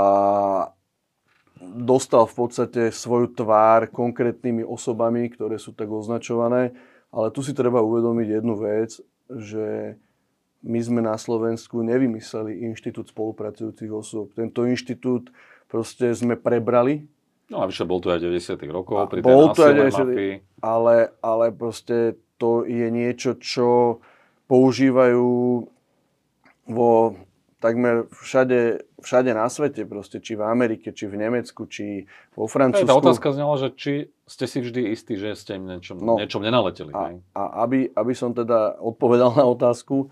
dostal 1.60 2.24
v 2.28 2.36
podstate 2.36 2.82
svoju 2.92 3.36
tvár 3.36 3.92
konkrétnymi 3.92 4.64
osobami, 4.64 5.28
ktoré 5.32 5.60
sú 5.60 5.76
tak 5.76 5.92
označované. 5.92 6.76
Ale 7.14 7.30
tu 7.30 7.46
si 7.46 7.54
treba 7.54 7.80
uvedomiť 7.80 8.28
jednu 8.42 8.58
vec, 8.58 8.98
že 9.30 9.96
my 10.64 10.80
sme 10.80 11.02
na 11.04 11.20
Slovensku 11.20 11.84
nevymysleli 11.84 12.64
inštitút 12.68 13.12
spolupracujúcich 13.12 13.92
osôb. 13.92 14.32
Tento 14.34 14.66
inštitút 14.66 15.30
proste 15.68 16.10
sme 16.16 16.40
prebrali 16.40 17.06
No 17.52 17.60
a 17.62 17.68
vyše 17.68 17.84
bol 17.84 18.00
tu 18.00 18.08
aj 18.08 18.24
90 18.24 18.56
rokov 18.72 19.12
pri 19.12 19.20
tej 19.20 19.28
bol 19.28 19.52
aj 19.52 19.74
90 19.92 20.64
ale, 20.64 21.12
ale 21.20 21.46
proste 21.52 22.16
to 22.40 22.64
je 22.64 22.88
niečo, 22.88 23.36
čo 23.40 24.00
používajú 24.48 25.32
vo 26.72 26.92
takmer 27.64 28.12
všade, 28.12 28.84
všade 29.00 29.32
na 29.32 29.48
svete, 29.48 29.88
proste, 29.88 30.20
či 30.20 30.36
v 30.36 30.44
Amerike, 30.44 30.92
či 30.92 31.08
v 31.08 31.16
Nemecku, 31.16 31.64
či 31.68 32.04
vo 32.36 32.52
Francúzsku. 32.52 32.88
Tá 32.88 33.00
otázka 33.00 33.32
znala, 33.32 33.56
že 33.56 33.70
či 33.72 33.94
ste 34.28 34.46
si 34.48 34.60
vždy 34.60 34.92
istí, 34.92 35.16
že 35.16 35.32
ste 35.36 35.56
im 35.56 35.72
niečom, 35.72 35.96
no, 36.04 36.20
niečom 36.20 36.44
nenaleteli. 36.44 36.92
A, 36.92 37.16
a 37.32 37.42
aby, 37.64 37.88
aby 37.96 38.14
som 38.16 38.36
teda 38.36 38.76
odpovedal 38.84 39.32
na 39.40 39.48
otázku, 39.48 40.12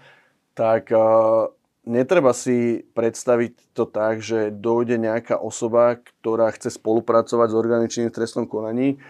tak 0.55 0.95
uh, 0.95 1.51
netreba 1.85 2.33
si 2.33 2.85
predstaviť 2.93 3.73
to 3.73 3.89
tak, 3.89 4.21
že 4.21 4.53
dojde 4.53 5.01
nejaká 5.01 5.37
osoba, 5.37 5.97
ktorá 5.97 6.53
chce 6.53 6.77
spolupracovať 6.77 7.47
s 7.49 7.55
organičným 7.57 8.09
trestnom 8.13 8.45
konaní, 8.45 9.01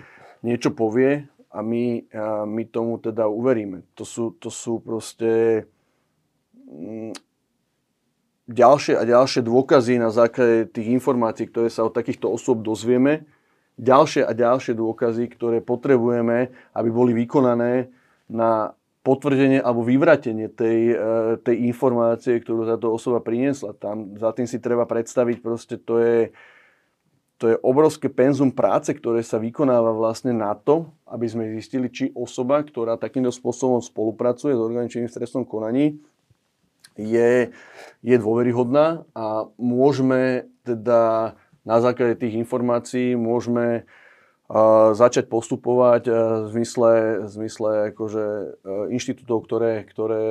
niečo 0.41 0.71
povie 0.71 1.27
a 1.51 1.60
my, 1.60 2.07
a 2.15 2.47
my 2.47 2.63
tomu 2.67 2.97
teda 2.97 3.27
uveríme. 3.27 3.84
To 3.99 4.07
sú, 4.07 4.31
to 4.39 4.47
sú 4.47 4.79
proste 4.79 5.63
mm, 6.71 7.12
ďalšie 8.47 8.95
a 8.95 9.03
ďalšie 9.03 9.41
dôkazy 9.43 9.99
na 9.99 10.10
základe 10.10 10.71
tých 10.71 10.91
informácií, 10.95 11.51
ktoré 11.51 11.67
sa 11.67 11.88
od 11.88 11.93
takýchto 11.93 12.31
osôb 12.31 12.63
dozvieme, 12.63 13.27
ďalšie 13.75 14.23
a 14.23 14.31
ďalšie 14.31 14.75
dôkazy, 14.79 15.27
ktoré 15.36 15.60
potrebujeme, 15.60 16.51
aby 16.75 16.89
boli 16.91 17.12
vykonané 17.15 17.91
na 18.31 18.71
potvrdenie 19.01 19.57
alebo 19.61 19.81
vyvratenie 19.81 20.49
tej, 20.53 20.79
e, 20.93 20.97
tej 21.41 21.65
informácie, 21.65 22.37
ktorú 22.37 22.69
táto 22.69 22.93
osoba 22.93 23.17
priniesla. 23.17 23.73
Tam 23.73 24.13
za 24.17 24.29
tým 24.33 24.45
si 24.45 24.61
treba 24.61 24.85
predstaviť, 24.85 25.37
proste 25.41 25.81
to 25.81 25.97
je, 25.97 26.29
to 27.41 27.49
je 27.49 27.55
obrovské 27.65 28.13
penzum 28.13 28.53
práce, 28.53 28.93
ktoré 28.93 29.25
sa 29.25 29.41
vykonáva 29.41 29.89
vlastne 29.97 30.37
na 30.37 30.53
to, 30.53 30.93
aby 31.09 31.25
sme 31.25 31.49
zistili, 31.57 31.89
či 31.89 32.13
osoba, 32.13 32.61
ktorá 32.61 33.01
takýmto 33.01 33.33
spôsobom 33.33 33.81
spolupracuje 33.81 34.53
s 34.53 34.61
organičným 34.61 35.09
stresnom 35.09 35.49
konaní, 35.49 35.97
je, 36.93 37.49
je 38.05 38.15
dôveryhodná 38.21 39.07
a 39.17 39.47
môžeme 39.57 40.45
teda 40.61 41.33
na 41.61 41.77
základe 41.77 42.17
tých 42.17 42.37
informácií 42.41 43.13
môžeme 43.13 43.85
začať 44.91 45.31
postupovať 45.31 46.03
e, 46.07 46.13
v 46.43 46.47
zmysle, 46.59 46.91
v 47.23 47.29
zmysle 47.31 47.69
akože 47.95 48.25
e, 48.25 48.47
inštitútov, 48.91 49.47
ktoré, 49.47 49.87
ktoré 49.87 50.25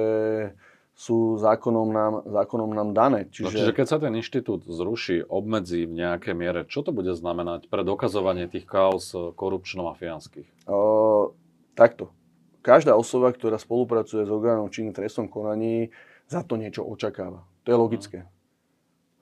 sú 0.93 1.41
zákonom 1.41 1.89
nám, 1.89 2.15
zákonom 2.29 2.77
nám 2.77 2.93
dané. 2.93 3.25
Čiže... 3.33 3.49
No, 3.49 3.57
čiže 3.57 3.73
keď 3.73 3.87
sa 3.89 3.97
ten 3.97 4.13
inštitút 4.13 4.69
zruší, 4.69 5.25
obmedzí 5.25 5.89
v 5.89 5.97
nejakej 5.97 6.35
miere, 6.37 6.61
čo 6.69 6.85
to 6.85 6.93
bude 6.93 7.09
znamenať 7.17 7.73
pre 7.73 7.81
dokazovanie 7.81 8.45
tých 8.53 8.69
kaos 8.69 9.17
korupčno-mafiánskych? 9.17 10.45
Uh, 10.69 11.33
takto. 11.73 12.13
Každá 12.61 12.93
osoba, 12.93 13.33
ktorá 13.33 13.57
spolupracuje 13.57 14.29
s 14.29 14.31
orgánom 14.31 14.69
činným 14.69 14.93
trestom 14.93 15.25
konaní, 15.25 15.89
za 16.29 16.45
to 16.45 16.61
niečo 16.61 16.85
očakáva. 16.85 17.49
To 17.65 17.73
je 17.73 17.77
logické. 17.81 18.19
Uh. 18.21 18.29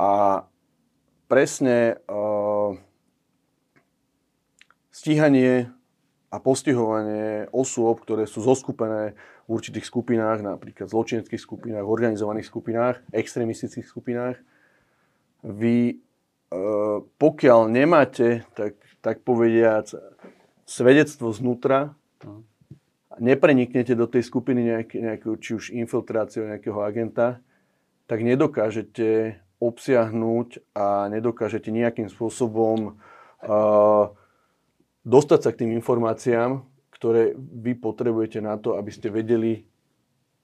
A 0.02 0.10
presne 1.30 2.02
uh, 2.10 2.74
stíhanie 4.98 5.70
a 6.28 6.36
postihovanie 6.42 7.46
osôb, 7.54 8.02
ktoré 8.02 8.26
sú 8.26 8.42
zoskupené 8.42 9.14
v 9.46 9.48
určitých 9.48 9.86
skupinách, 9.86 10.42
napríklad 10.42 10.90
zločineckých 10.90 11.40
skupinách, 11.40 11.86
organizovaných 11.86 12.50
skupinách, 12.50 13.00
extrémistických 13.14 13.86
skupinách. 13.86 14.36
Vy, 15.46 15.78
e, 15.88 15.96
pokiaľ 17.16 17.60
nemáte, 17.70 18.44
tak, 18.52 18.76
tak 19.00 19.22
povediac, 19.22 19.88
svedectvo 20.68 21.32
znútra, 21.32 21.96
nepreniknete 23.16 23.96
do 23.96 24.04
tej 24.04 24.26
skupiny 24.26 24.60
nejaké, 24.76 25.00
nejakého, 25.00 25.34
či 25.40 25.50
už 25.56 25.64
infiltráciu 25.72 26.44
nejakého 26.44 26.76
agenta, 26.82 27.40
tak 28.04 28.20
nedokážete 28.20 29.40
obsiahnuť 29.58 30.76
a 30.76 31.10
nedokážete 31.10 31.72
nejakým 31.74 32.06
spôsobom 32.06 32.94
uh, 33.42 34.14
dostať 35.08 35.40
sa 35.40 35.50
k 35.56 35.64
tým 35.64 35.72
informáciám, 35.80 36.60
ktoré 36.92 37.32
vy 37.38 37.72
potrebujete 37.80 38.44
na 38.44 38.60
to, 38.60 38.76
aby 38.76 38.92
ste 38.92 39.08
vedeli 39.08 39.64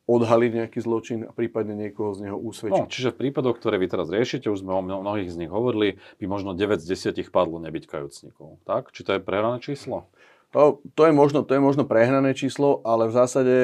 odhaliť 0.04 0.50
nejaký 0.52 0.78
zločin 0.84 1.24
a 1.24 1.32
prípadne 1.32 1.72
niekoho 1.72 2.12
z 2.12 2.28
neho 2.28 2.36
usvedčiť. 2.36 2.84
No, 2.84 2.92
čiže 2.92 3.16
v 3.16 3.28
prípadoch, 3.28 3.56
ktoré 3.56 3.80
vy 3.80 3.88
teraz 3.88 4.12
riešite, 4.12 4.52
už 4.52 4.60
sme 4.60 4.76
o 4.76 4.84
mnohých 4.84 5.32
z 5.32 5.40
nich 5.40 5.52
hovorili, 5.52 5.96
by 6.20 6.24
možno 6.28 6.52
9 6.52 6.76
z 6.76 7.12
10 7.16 7.32
padlo 7.32 7.56
nebyť 7.56 7.88
kajúcnikov. 7.88 8.60
Tak? 8.68 8.92
Či 8.92 9.00
to 9.00 9.10
je 9.16 9.20
prehrané 9.24 9.64
číslo? 9.64 10.12
To, 10.52 10.84
to, 10.92 11.02
je 11.08 11.12
možno, 11.16 11.40
to 11.42 11.56
je 11.56 11.62
možno 11.64 11.88
prehrané 11.88 12.36
číslo, 12.36 12.84
ale 12.84 13.08
v 13.08 13.16
zásade, 13.16 13.58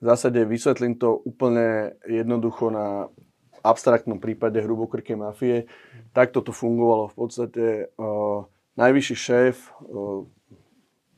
v 0.00 0.04
zásade 0.04 0.40
vysvetlím 0.48 0.96
to 0.96 1.20
úplne 1.20 2.00
jednoducho 2.08 2.72
na 2.72 3.12
abstraktnom 3.60 4.20
prípade 4.20 4.60
hrubokrkej 4.60 5.16
mafie. 5.20 5.68
Takto 6.16 6.40
to 6.40 6.52
fungovalo 6.52 7.12
v 7.12 7.16
podstate. 7.16 7.64
Uh, 8.00 8.48
najvyšší 8.74 9.16
šéf, 9.16 9.56
uh, 9.84 10.26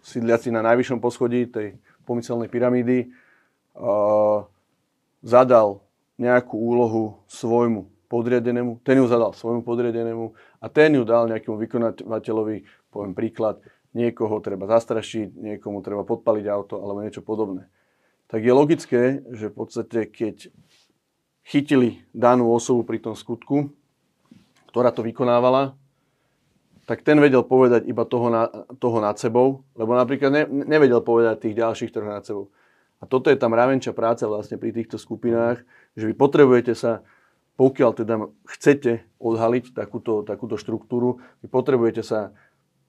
sídliaci 0.06 0.54
na 0.54 0.62
najvyššom 0.62 1.02
poschodí 1.02 1.50
tej 1.50 1.74
pomyselnej 2.06 2.46
pyramídy, 2.46 3.10
uh, 3.74 4.46
zadal 5.26 5.82
nejakú 6.16 6.54
úlohu 6.54 7.18
svojmu 7.26 7.90
podriadenému, 8.06 8.78
ten 8.86 9.02
ju 9.02 9.10
zadal 9.10 9.34
svojmu 9.34 9.66
podriadenému 9.66 10.30
a 10.62 10.66
ten 10.70 10.94
ju 10.94 11.02
dal 11.02 11.26
nejakému 11.26 11.58
vykonávateľovi, 11.58 12.56
poviem 12.94 13.12
príklad, 13.18 13.58
niekoho 13.92 14.38
treba 14.38 14.70
zastrašiť, 14.70 15.34
niekomu 15.34 15.82
treba 15.82 16.06
podpaliť 16.06 16.46
auto 16.46 16.78
alebo 16.78 17.02
niečo 17.02 17.26
podobné. 17.26 17.66
Tak 18.30 18.46
je 18.46 18.52
logické, 18.54 19.02
že 19.34 19.50
v 19.50 19.56
podstate 19.58 20.06
keď 20.06 20.54
chytili 21.46 22.06
danú 22.14 22.50
osobu 22.54 22.86
pri 22.86 23.02
tom 23.02 23.18
skutku, 23.18 23.74
ktorá 24.70 24.94
to 24.94 25.02
vykonávala, 25.02 25.74
tak 26.86 27.02
ten 27.02 27.18
vedel 27.18 27.42
povedať 27.42 27.84
iba 27.90 28.06
toho, 28.06 28.30
na, 28.30 28.46
toho 28.78 29.02
nad 29.02 29.18
sebou, 29.18 29.66
lebo 29.74 29.98
napríklad 29.98 30.30
ne, 30.30 30.44
nevedel 30.46 31.02
povedať 31.02 31.50
tých 31.50 31.58
ďalších 31.58 31.90
troch 31.90 32.06
nad 32.06 32.22
sebou. 32.22 32.54
A 33.02 33.04
toto 33.04 33.28
je 33.28 33.36
tam 33.36 33.52
ravenčia 33.52 33.92
práca 33.92 34.24
vlastne 34.24 34.56
pri 34.56 34.72
týchto 34.72 34.96
skupinách, 34.96 35.60
že 35.98 36.08
vy 36.08 36.14
potrebujete 36.16 36.72
sa, 36.72 37.04
pokiaľ 37.58 37.90
teda 37.92 38.14
chcete 38.48 39.04
odhaliť 39.18 39.74
takúto, 39.74 40.22
takúto 40.22 40.56
štruktúru, 40.56 41.20
vy 41.42 41.50
potrebujete 41.50 42.00
sa 42.06 42.32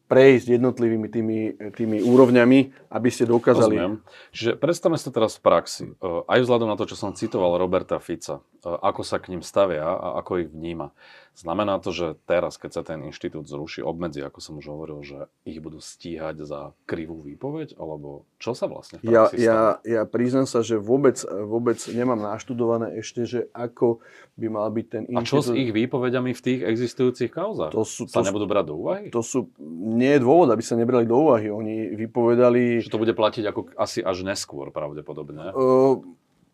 prejsť 0.07 0.55
jednotlivými 0.55 1.07
tými, 1.11 1.39
tými 1.75 1.97
úrovňami, 1.99 2.59
aby 2.95 3.09
ste 3.11 3.27
dokázali... 3.27 3.75
Rozumiem. 3.75 3.99
Čiže 4.31 4.51
predstavme 4.55 4.95
to 4.95 5.11
teraz 5.11 5.35
v 5.35 5.43
praxi. 5.43 5.83
Aj 5.99 6.39
vzhľadom 6.39 6.71
na 6.71 6.79
to, 6.79 6.87
čo 6.87 6.95
som 6.95 7.11
citoval 7.11 7.59
Roberta 7.59 7.99
Fica, 7.99 8.39
ako 8.63 9.03
sa 9.03 9.19
k 9.19 9.35
ním 9.35 9.43
stavia 9.43 9.83
a 9.83 10.23
ako 10.23 10.47
ich 10.47 10.49
vníma. 10.49 10.95
Znamená 11.37 11.77
to, 11.77 11.93
že 11.93 12.17
teraz, 12.25 12.57
keď 12.57 12.71
sa 12.73 12.81
ten 12.81 13.05
inštitút 13.05 13.45
zruší, 13.45 13.85
obmedzi, 13.85 14.25
ako 14.25 14.41
som 14.41 14.57
už 14.57 14.73
hovoril, 14.73 15.05
že 15.05 15.29
ich 15.45 15.61
budú 15.61 15.77
stíhať 15.77 16.41
za 16.41 16.73
krivú 16.89 17.21
výpoveď? 17.21 17.77
Alebo 17.77 18.25
čo 18.41 18.57
sa 18.57 18.65
vlastne 18.65 18.97
v 18.97 19.13
ja, 19.13 19.29
ja, 19.37 19.77
ja 19.85 20.01
priznám 20.09 20.49
sa, 20.49 20.65
že 20.65 20.81
vôbec, 20.81 21.21
vôbec 21.29 21.77
nemám 21.93 22.17
naštudované 22.17 22.97
ešte, 22.97 23.29
že 23.29 23.39
ako 23.53 24.01
by 24.33 24.47
mal 24.49 24.65
byť 24.73 24.85
ten 24.89 25.03
inštitút... 25.05 25.21
A 25.21 25.29
čo 25.29 25.45
s 25.45 25.53
ich 25.53 25.69
výpovediami 25.69 26.33
v 26.33 26.41
tých 26.41 26.59
existujúcich 26.65 27.29
kauzách? 27.29 27.69
To 27.69 27.85
sú, 27.85 28.09
sa 28.09 28.25
to 28.25 28.33
nebudú 28.33 28.49
brať 28.49 28.65
do 28.73 28.75
úvahy? 28.81 29.05
To 29.13 29.21
sú, 29.21 29.53
nie 29.93 30.17
je 30.17 30.25
dôvod, 30.25 30.49
aby 30.49 30.65
sa 30.65 30.73
nebrali 30.73 31.05
do 31.05 31.21
úvahy. 31.21 31.53
Oni 31.53 31.93
vypovedali... 31.93 32.81
Že 32.81 32.97
to 32.97 33.03
bude 33.05 33.13
platiť 33.13 33.45
ako 33.45 33.77
asi 33.77 34.01
až 34.01 34.25
neskôr 34.25 34.73
pravdepodobne? 34.73 35.53
Uh, 35.53 36.01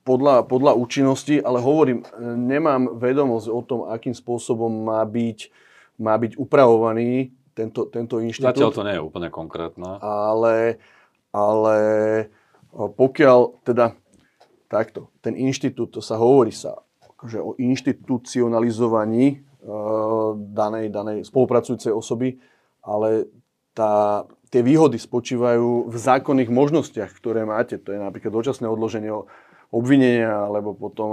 podľa, 0.04 0.44
podľa 0.46 0.76
účinnosti, 0.76 1.40
ale 1.40 1.64
hovorím, 1.64 2.04
nemám 2.22 3.00
vedomosť 3.00 3.48
o 3.48 3.62
tom, 3.64 3.80
akým 3.88 4.12
spôsobom 4.12 4.70
má 4.70 5.00
byť, 5.08 5.40
má 6.00 6.16
byť 6.20 6.36
upravovaný 6.36 7.32
tento, 7.56 7.88
tento 7.88 8.20
inštitút. 8.20 8.60
Zatiaľ 8.60 8.72
to 8.76 8.84
nie 8.84 8.96
je 9.00 9.04
úplne 9.04 9.30
konkrétne. 9.32 9.98
Ale, 10.04 10.78
ale 11.32 11.78
pokiaľ 12.74 13.64
teda 13.64 13.96
takto, 14.68 15.14
ten 15.24 15.38
inštitút, 15.38 15.96
to 15.96 16.02
sa 16.04 16.20
hovorí 16.20 16.52
sa 16.52 16.82
akože 17.00 17.40
o 17.40 17.56
inštitucionalizovaní 17.56 19.40
uh, 19.64 20.34
danej, 20.36 20.92
danej 20.92 21.18
spolupracujúcej 21.30 21.94
osoby, 21.96 22.42
ale 22.84 23.32
tá, 23.72 24.26
tie 24.52 24.60
výhody 24.60 25.00
spočívajú 25.00 25.88
v 25.88 25.96
zákonných 25.96 26.52
možnostiach, 26.52 27.16
ktoré 27.16 27.48
máte. 27.48 27.80
To 27.80 27.96
je 27.96 28.00
napríklad 28.02 28.34
dočasné 28.34 28.68
odloženie 28.68 29.14
obvinenia 29.74 30.46
alebo 30.46 30.78
potom 30.78 31.10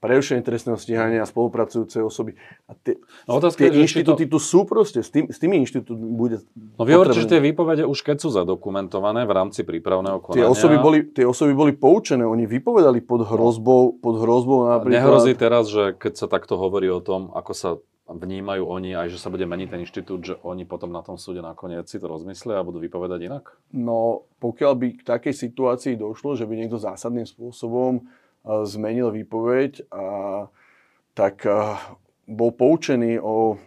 prerušenie 0.00 0.40
trestného 0.40 0.80
stíhania 0.80 1.20
a 1.20 1.28
spolupracujúcej 1.28 2.00
osoby. 2.00 2.40
A 2.64 2.72
tie, 2.72 2.96
no, 3.28 3.36
otázka 3.36 3.68
tie 3.68 3.68
je, 3.68 3.84
inštitúty 3.84 4.24
to... 4.24 4.34
tu 4.34 4.38
sú 4.40 4.64
proste, 4.64 5.04
s, 5.04 5.12
tým, 5.12 5.28
s 5.28 5.36
tými 5.36 5.60
inštitút 5.60 6.00
bude 6.00 6.40
No 6.80 6.88
vy 6.88 6.96
hovoríte, 6.96 7.20
že 7.20 7.28
tie 7.28 7.44
výpovede 7.44 7.84
už 7.84 8.00
keď 8.00 8.16
sú 8.24 8.32
zadokumentované 8.32 9.28
v 9.28 9.32
rámci 9.36 9.60
prípravného 9.68 10.24
konania. 10.24 10.48
Tie 10.48 10.48
osoby 10.48 10.76
boli, 10.80 10.98
tie 11.12 11.28
osoby 11.28 11.52
boli 11.52 11.76
poučené, 11.76 12.24
oni 12.24 12.48
vypovedali 12.48 13.04
pod 13.04 13.28
hrozbou, 13.28 14.00
pod 14.00 14.16
hrozbou 14.24 14.72
napríklad. 14.72 15.04
Nehrozí 15.04 15.36
teraz, 15.36 15.68
že 15.68 15.92
keď 15.92 16.12
sa 16.16 16.26
takto 16.32 16.56
hovorí 16.56 16.88
o 16.88 17.04
tom, 17.04 17.28
ako 17.36 17.52
sa 17.52 17.70
vnímajú 18.08 18.64
oni 18.64 18.96
aj, 18.96 19.12
že 19.12 19.20
sa 19.20 19.28
bude 19.28 19.44
meniť 19.44 19.68
ten 19.68 19.84
inštitút, 19.84 20.20
že 20.24 20.34
oni 20.40 20.64
potom 20.64 20.88
na 20.88 21.04
tom 21.04 21.20
súde 21.20 21.44
nakoniec 21.44 21.84
si 21.84 22.00
to 22.00 22.08
rozmyslia 22.08 22.60
a 22.60 22.66
budú 22.66 22.80
vypovedať 22.80 23.20
inak? 23.28 23.44
No, 23.76 24.24
pokiaľ 24.40 24.72
by 24.80 24.86
k 24.96 25.02
takej 25.04 25.34
situácii 25.36 25.94
došlo, 26.00 26.32
že 26.32 26.48
by 26.48 26.56
niekto 26.56 26.80
zásadným 26.80 27.28
spôsobom 27.28 28.00
uh, 28.00 28.64
zmenil 28.64 29.12
výpoveď, 29.12 29.92
a, 29.92 30.48
tak 31.12 31.44
uh, 31.44 31.76
bol 32.24 32.56
poučený 32.56 33.20
o 33.20 33.60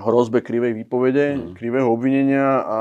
hrozbe 0.00 0.40
krivej 0.44 0.72
výpovede, 0.76 1.36
mm. 1.36 1.52
krivého 1.56 1.88
obvinenia 1.88 2.64
a 2.64 2.78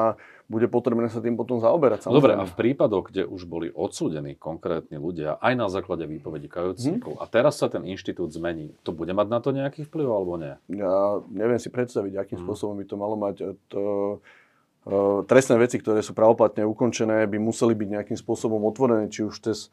bude 0.52 0.68
potrebné 0.68 1.08
sa 1.08 1.24
tým 1.24 1.40
potom 1.40 1.64
zaoberať. 1.64 2.12
Samozrejme. 2.12 2.20
Dobre, 2.20 2.34
a 2.36 2.44
v 2.44 2.56
prípadoch, 2.60 3.08
kde 3.08 3.24
už 3.24 3.48
boli 3.48 3.72
odsúdení 3.72 4.36
konkrétni 4.36 5.00
ľudia, 5.00 5.40
aj 5.40 5.54
na 5.56 5.72
základe 5.72 6.04
výpovedí 6.04 6.52
kajúcnikov, 6.52 7.16
hmm. 7.16 7.24
a 7.24 7.26
teraz 7.32 7.56
sa 7.64 7.72
ten 7.72 7.88
inštitút 7.88 8.36
zmení, 8.36 8.76
to 8.84 8.92
bude 8.92 9.16
mať 9.16 9.28
na 9.32 9.40
to 9.40 9.56
nejaký 9.56 9.88
vplyv 9.88 10.08
alebo 10.12 10.36
nie? 10.36 10.54
Ja 10.68 11.24
neviem 11.32 11.58
si 11.64 11.72
predstaviť, 11.72 12.20
akým 12.20 12.44
hmm. 12.44 12.46
spôsobom 12.52 12.76
by 12.76 12.86
to 12.86 12.96
malo 13.00 13.16
mať. 13.16 13.36
To, 13.72 13.82
uh, 14.92 15.24
trestné 15.24 15.56
veci, 15.56 15.80
ktoré 15.80 16.04
sú 16.04 16.12
pravoplatne 16.12 16.68
ukončené, 16.68 17.24
by 17.32 17.40
museli 17.40 17.72
byť 17.72 17.88
nejakým 17.88 18.18
spôsobom 18.20 18.60
otvorené, 18.68 19.08
či 19.08 19.24
už 19.24 19.40
cez 19.40 19.72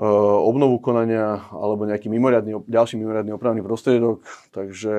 obnovu 0.00 0.80
konania 0.80 1.44
alebo 1.52 1.84
nejaký 1.84 2.08
mimoriadný, 2.08 2.64
ďalší 2.64 2.96
mimoriadný 2.96 3.36
opravný 3.36 3.60
prostriedok. 3.60 4.24
Takže... 4.48 4.94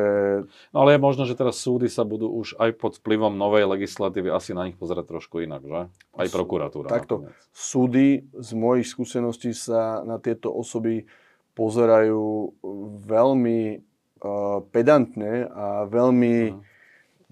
No 0.70 0.78
ale 0.86 0.96
je 0.96 1.00
možno, 1.02 1.26
že 1.26 1.34
teraz 1.34 1.58
súdy 1.58 1.90
sa 1.90 2.06
budú 2.06 2.30
už 2.30 2.54
aj 2.62 2.78
pod 2.78 3.02
vplyvom 3.02 3.34
novej 3.34 3.66
legislatívy 3.66 4.30
asi 4.30 4.54
na 4.54 4.70
nich 4.70 4.78
pozerať 4.78 5.10
trošku 5.10 5.42
inak, 5.42 5.66
že? 5.66 5.82
Aj 6.14 6.28
prokuratúra. 6.30 6.94
Takto. 6.94 7.26
Nakoniec. 7.26 7.42
Súdy 7.50 8.08
z 8.38 8.50
mojich 8.54 8.86
skúseností 8.86 9.52
sa 9.58 10.06
na 10.06 10.22
tieto 10.22 10.54
osoby 10.54 11.10
pozerajú 11.58 12.54
veľmi 13.06 13.62
uh, 13.78 14.62
pedantne 14.70 15.50
a 15.50 15.90
veľmi, 15.90 16.36
uh-huh. 16.54 16.62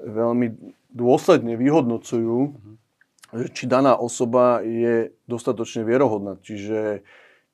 veľmi 0.02 0.48
dôsledne 0.94 1.58
vyhodnocujú, 1.58 2.38
uh-huh. 2.54 3.50
či 3.54 3.64
daná 3.70 3.98
osoba 3.98 4.66
je 4.66 5.14
dostatočne 5.30 5.86
vierohodná. 5.86 6.42
Čiže 6.42 7.06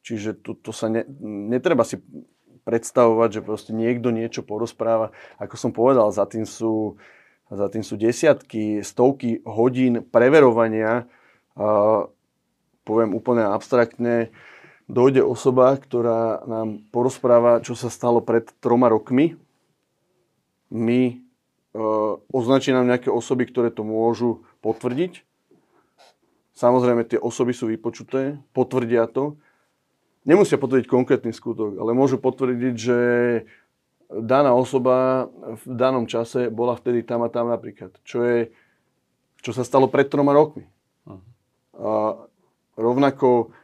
Čiže 0.07 0.39
to, 0.39 0.55
to 0.55 0.71
sa 0.71 0.87
ne, 0.87 1.03
netreba 1.51 1.83
si 1.83 1.99
predstavovať, 2.63 3.29
že 3.39 3.41
proste 3.43 3.71
niekto 3.75 4.07
niečo 4.07 4.39
porozpráva. 4.39 5.11
Ako 5.35 5.59
som 5.59 5.75
povedal, 5.75 6.15
za 6.15 6.23
tým 6.23 6.47
sú, 6.47 6.95
za 7.51 7.67
tým 7.67 7.83
sú 7.83 7.99
desiatky, 7.99 8.79
stovky 8.87 9.43
hodín 9.43 10.07
preverovania. 10.07 11.11
A, 11.59 12.07
poviem 12.87 13.19
úplne 13.19 13.51
abstraktne, 13.51 14.31
dojde 14.87 15.27
osoba, 15.27 15.75
ktorá 15.75 16.47
nám 16.47 16.87
porozpráva, 16.95 17.59
čo 17.59 17.75
sa 17.75 17.91
stalo 17.91 18.23
pred 18.23 18.47
troma 18.63 18.87
rokmi. 18.87 19.35
My 20.71 20.99
e, 21.11 21.15
označí 22.31 22.71
nám 22.71 22.87
nejaké 22.87 23.11
osoby, 23.11 23.43
ktoré 23.43 23.75
to 23.75 23.83
môžu 23.83 24.47
potvrdiť. 24.63 25.27
Samozrejme, 26.55 27.03
tie 27.03 27.19
osoby 27.19 27.51
sú 27.51 27.67
vypočuté, 27.67 28.39
potvrdia 28.55 29.11
to 29.11 29.35
nemusia 30.27 30.59
potvrdiť 30.59 30.85
konkrétny 30.85 31.31
skutok, 31.31 31.79
ale 31.79 31.95
môžu 31.95 32.19
potvrdiť, 32.19 32.75
že 32.75 32.99
daná 34.11 34.51
osoba 34.51 35.27
v 35.33 35.63
danom 35.71 36.03
čase 36.03 36.51
bola 36.51 36.75
vtedy 36.75 37.01
tam 37.07 37.23
a 37.23 37.31
tam 37.31 37.47
napríklad. 37.47 37.95
Čo, 38.03 38.27
je, 38.27 38.51
čo 39.39 39.55
sa 39.55 39.63
stalo 39.63 39.87
pred 39.87 40.11
troma 40.11 40.35
rokmi. 40.35 40.67
Uh-huh. 41.07 41.23
A 41.79 41.91
rovnako 42.75 43.55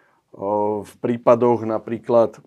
v 0.83 0.93
prípadoch 0.97 1.61
napríklad 1.67 2.41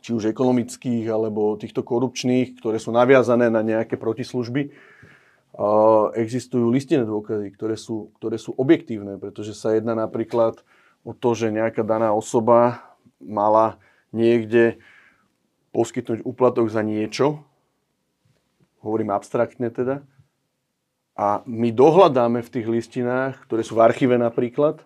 či 0.00 0.12
už 0.12 0.32
ekonomických 0.32 1.08
alebo 1.08 1.56
týchto 1.56 1.84
korupčných, 1.84 2.60
ktoré 2.60 2.76
sú 2.80 2.92
naviazané 2.92 3.52
na 3.52 3.60
nejaké 3.60 3.96
protislužby, 3.96 4.72
existujú 6.12 6.68
listinné 6.68 7.08
dôkazy, 7.08 7.52
ktoré 7.52 7.76
sú, 7.76 8.12
ktoré 8.20 8.36
sú 8.40 8.52
objektívne, 8.56 9.16
pretože 9.20 9.56
sa 9.56 9.72
jedná 9.76 9.96
napríklad 9.96 10.60
o 11.04 11.12
to, 11.12 11.36
že 11.36 11.52
nejaká 11.52 11.84
daná 11.84 12.12
osoba 12.16 12.84
mala 13.26 13.80
niekde 14.14 14.78
poskytnúť 15.74 16.22
úplatok 16.22 16.70
za 16.70 16.86
niečo, 16.86 17.42
hovorím 18.84 19.10
abstraktne 19.10 19.72
teda, 19.74 20.06
a 21.14 21.46
my 21.46 21.70
dohľadáme 21.70 22.42
v 22.42 22.52
tých 22.52 22.66
listinách, 22.66 23.46
ktoré 23.46 23.62
sú 23.62 23.78
v 23.78 23.86
archíve 23.86 24.18
napríklad, 24.18 24.82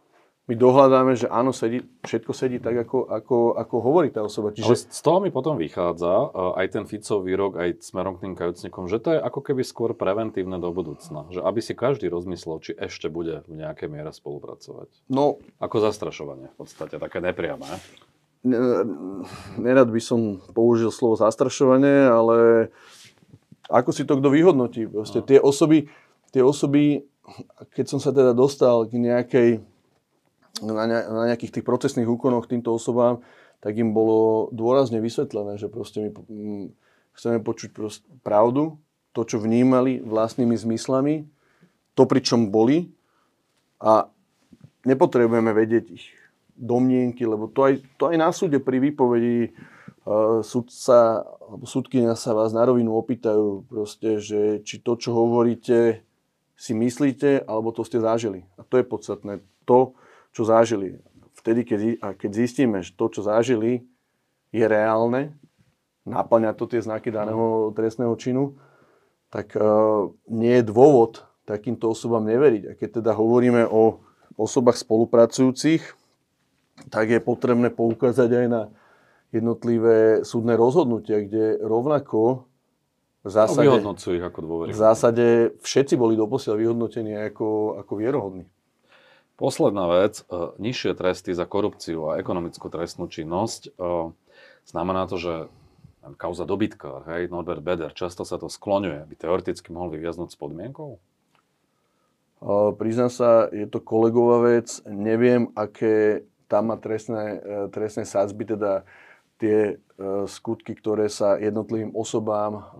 my 0.49 0.57
dohľadáme, 0.57 1.12
že 1.12 1.29
áno, 1.29 1.53
sedí, 1.53 1.85
všetko 2.09 2.33
sedí 2.33 2.57
tak, 2.57 2.89
ako, 2.89 3.05
ako, 3.05 3.53
ako 3.53 3.77
hovorí 3.85 4.09
tá 4.09 4.25
osoba. 4.25 4.49
Čiže... 4.49 4.65
Ale 4.65 4.81
z 4.81 5.01
toho 5.05 5.21
mi 5.21 5.29
potom 5.29 5.61
vychádza 5.61 6.09
e, 6.09 6.29
aj 6.65 6.67
ten 6.73 6.85
Ficov 6.89 7.21
výrok, 7.29 7.61
aj 7.61 7.85
smerom 7.85 8.17
k 8.17 8.25
tým 8.25 8.33
kajúcnikom, 8.33 8.89
že 8.89 8.97
to 8.97 9.12
je 9.12 9.21
ako 9.21 9.45
keby 9.45 9.61
skôr 9.61 9.93
preventívne 9.93 10.57
do 10.57 10.73
budúcna. 10.73 11.29
Že 11.29 11.45
aby 11.45 11.61
si 11.61 11.77
každý 11.77 12.09
rozmyslel, 12.09 12.65
či 12.65 12.73
ešte 12.81 13.12
bude 13.12 13.45
v 13.45 13.61
nejakej 13.61 13.93
miere 13.93 14.09
spolupracovať. 14.09 14.89
No, 15.12 15.37
ako 15.61 15.85
zastrašovanie 15.85 16.49
v 16.49 16.57
podstate, 16.65 16.97
také 16.97 17.21
nepriame 17.21 17.69
nerad 19.59 19.89
by 19.91 20.01
som 20.03 20.39
použil 20.55 20.95
slovo 20.95 21.18
zastrašovanie, 21.18 22.07
ale 22.07 22.68
ako 23.68 23.91
si 23.93 24.07
to 24.07 24.16
kto 24.16 24.28
vyhodnotí. 24.30 24.86
Proste 24.89 25.20
no. 25.20 25.26
tie 25.26 25.39
osoby, 25.43 25.91
tie 26.30 26.43
osoby, 26.43 27.05
keď 27.74 27.86
som 27.86 28.01
sa 28.01 28.14
teda 28.14 28.32
dostal 28.32 28.86
k 28.86 28.97
nejakej, 28.97 29.51
na, 30.64 30.84
ne, 30.86 30.99
na 31.03 31.22
nejakých 31.34 31.61
tých 31.61 31.66
procesných 31.66 32.09
úkonoch 32.09 32.49
týmto 32.49 32.72
osobám, 32.72 33.20
tak 33.59 33.74
im 33.74 33.91
bolo 33.91 34.49
dôrazne 34.55 35.03
vysvetlené, 35.03 35.59
že 35.59 35.66
proste 35.66 35.99
my 35.99 36.70
chceme 37.18 37.43
počuť 37.43 37.74
pravdu, 38.22 38.78
to, 39.11 39.26
čo 39.26 39.43
vnímali 39.43 39.99
vlastnými 39.99 40.55
zmyslami, 40.55 41.26
to, 41.99 42.07
pri 42.07 42.22
čom 42.22 42.55
boli 42.55 42.95
a 43.82 44.07
nepotrebujeme 44.86 45.51
vedieť 45.51 45.84
ich 45.91 46.07
domnienky, 46.59 47.23
lebo 47.23 47.47
to 47.47 47.71
aj, 47.71 47.75
to 47.95 48.11
aj 48.11 48.17
na 48.19 48.35
súde 48.35 48.59
pri 48.59 48.83
výpovedi 48.83 49.55
uh, 50.05 50.43
sudca 50.43 51.23
alebo 51.49 51.65
súdkynia 51.65 52.13
sa 52.13 52.37
vás 52.37 52.53
na 52.53 52.69
rovinu 52.69 52.93
opýtajú 53.01 53.65
proste, 53.65 54.21
že 54.21 54.61
či 54.61 54.85
to, 54.85 55.01
čo 55.01 55.17
hovoríte, 55.17 56.05
si 56.59 56.77
myslíte, 56.77 57.49
alebo 57.49 57.73
to 57.73 57.89
ste 57.89 58.05
zažili. 58.05 58.45
A 58.61 58.67
to 58.69 58.77
je 58.77 58.85
podstatné. 58.85 59.41
To, 59.65 59.97
čo 60.37 60.45
zažili. 60.45 61.01
Vtedy, 61.41 61.65
keď, 61.65 61.81
a 62.05 62.13
keď 62.13 62.31
zistíme, 62.45 62.85
že 62.85 62.93
to, 62.93 63.09
čo 63.09 63.25
zažili, 63.25 63.89
je 64.53 64.65
reálne, 64.65 65.33
naplňa 66.05 66.53
to 66.53 66.69
tie 66.69 66.85
znaky 66.85 67.09
daného 67.09 67.73
trestného 67.73 68.13
činu, 68.21 68.61
tak 69.33 69.57
uh, 69.57 70.13
nie 70.29 70.61
je 70.61 70.69
dôvod 70.69 71.25
takýmto 71.49 71.89
osobám 71.89 72.29
neveriť. 72.29 72.63
A 72.69 72.73
keď 72.77 73.01
teda 73.01 73.13
hovoríme 73.17 73.65
o 73.65 74.05
osobách 74.37 74.77
spolupracujúcich, 74.85 75.81
tak 76.87 77.11
je 77.11 77.20
potrebné 77.20 77.74
poukázať 77.74 78.31
aj 78.31 78.47
na 78.47 78.62
jednotlivé 79.35 80.22
súdne 80.24 80.55
rozhodnutia, 80.57 81.20
kde 81.26 81.61
rovnako 81.61 82.49
v 83.26 83.31
zásade, 83.35 83.66
vyhodnocujú 83.66 84.12
ich 84.16 84.24
ako 84.24 84.41
dôvery. 84.41 84.70
V 84.72 84.79
zásade 84.79 85.26
všetci 85.61 85.95
boli 85.99 86.14
doposiaľ 86.14 86.55
vyhodnotení 86.57 87.12
ako, 87.29 87.81
ako 87.83 87.93
vierohodní. 87.99 88.45
Posledná 89.39 89.87
vec, 89.91 90.24
e, 90.26 90.55
nižšie 90.59 90.97
tresty 90.99 91.31
za 91.35 91.45
korupciu 91.45 92.11
a 92.11 92.18
ekonomickú 92.18 92.70
trestnú 92.72 93.07
činnosť. 93.07 93.62
E, 93.68 94.11
znamená 94.66 95.07
to, 95.07 95.20
že 95.20 95.35
kauza 96.16 96.49
dobytka, 96.49 97.05
hej, 97.11 97.29
Norbert 97.29 97.61
Beder, 97.61 97.93
často 97.93 98.24
sa 98.24 98.41
to 98.41 98.49
skloňuje, 98.49 99.05
by 99.05 99.14
teoreticky 99.18 99.68
mohol 99.74 99.93
vyviaznúť 99.93 100.33
s 100.33 100.41
podmienkou? 100.41 100.97
Uh, 102.39 102.70
priznám 102.79 103.11
sa, 103.11 103.51
je 103.51 103.66
to 103.66 103.83
kolegová 103.83 104.47
vec. 104.47 104.79
Neviem, 104.87 105.51
aké 105.59 106.22
tam 106.49 106.73
má 106.73 106.77
trestné, 106.81 107.45
trestné 107.71 108.09
sadzby, 108.09 108.57
teda 108.57 108.83
tie 109.39 109.79
skutky, 110.27 110.75
ktoré 110.75 111.07
sa 111.07 111.39
jednotlivým 111.39 111.95
osobám 111.95 112.75